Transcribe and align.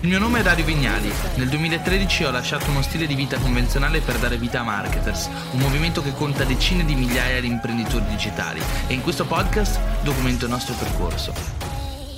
Il 0.00 0.08
mio 0.08 0.18
nome 0.18 0.40
è 0.40 0.42
Dario 0.42 0.66
Vignali. 0.66 1.10
Nel 1.36 1.48
2013 1.48 2.24
ho 2.24 2.30
lasciato 2.30 2.70
uno 2.70 2.82
stile 2.82 3.06
di 3.06 3.14
vita 3.14 3.38
convenzionale 3.38 4.00
per 4.00 4.18
dare 4.18 4.36
vita 4.36 4.60
a 4.60 4.62
Marketers, 4.62 5.30
un 5.52 5.58
movimento 5.58 6.02
che 6.02 6.12
conta 6.12 6.44
decine 6.44 6.84
di 6.84 6.94
migliaia 6.94 7.40
di 7.40 7.46
imprenditori 7.46 8.04
digitali 8.04 8.60
e 8.88 8.92
in 8.92 9.02
questo 9.02 9.24
podcast 9.24 9.80
documento 10.02 10.44
il 10.44 10.50
nostro 10.50 10.74
percorso. 10.74 11.32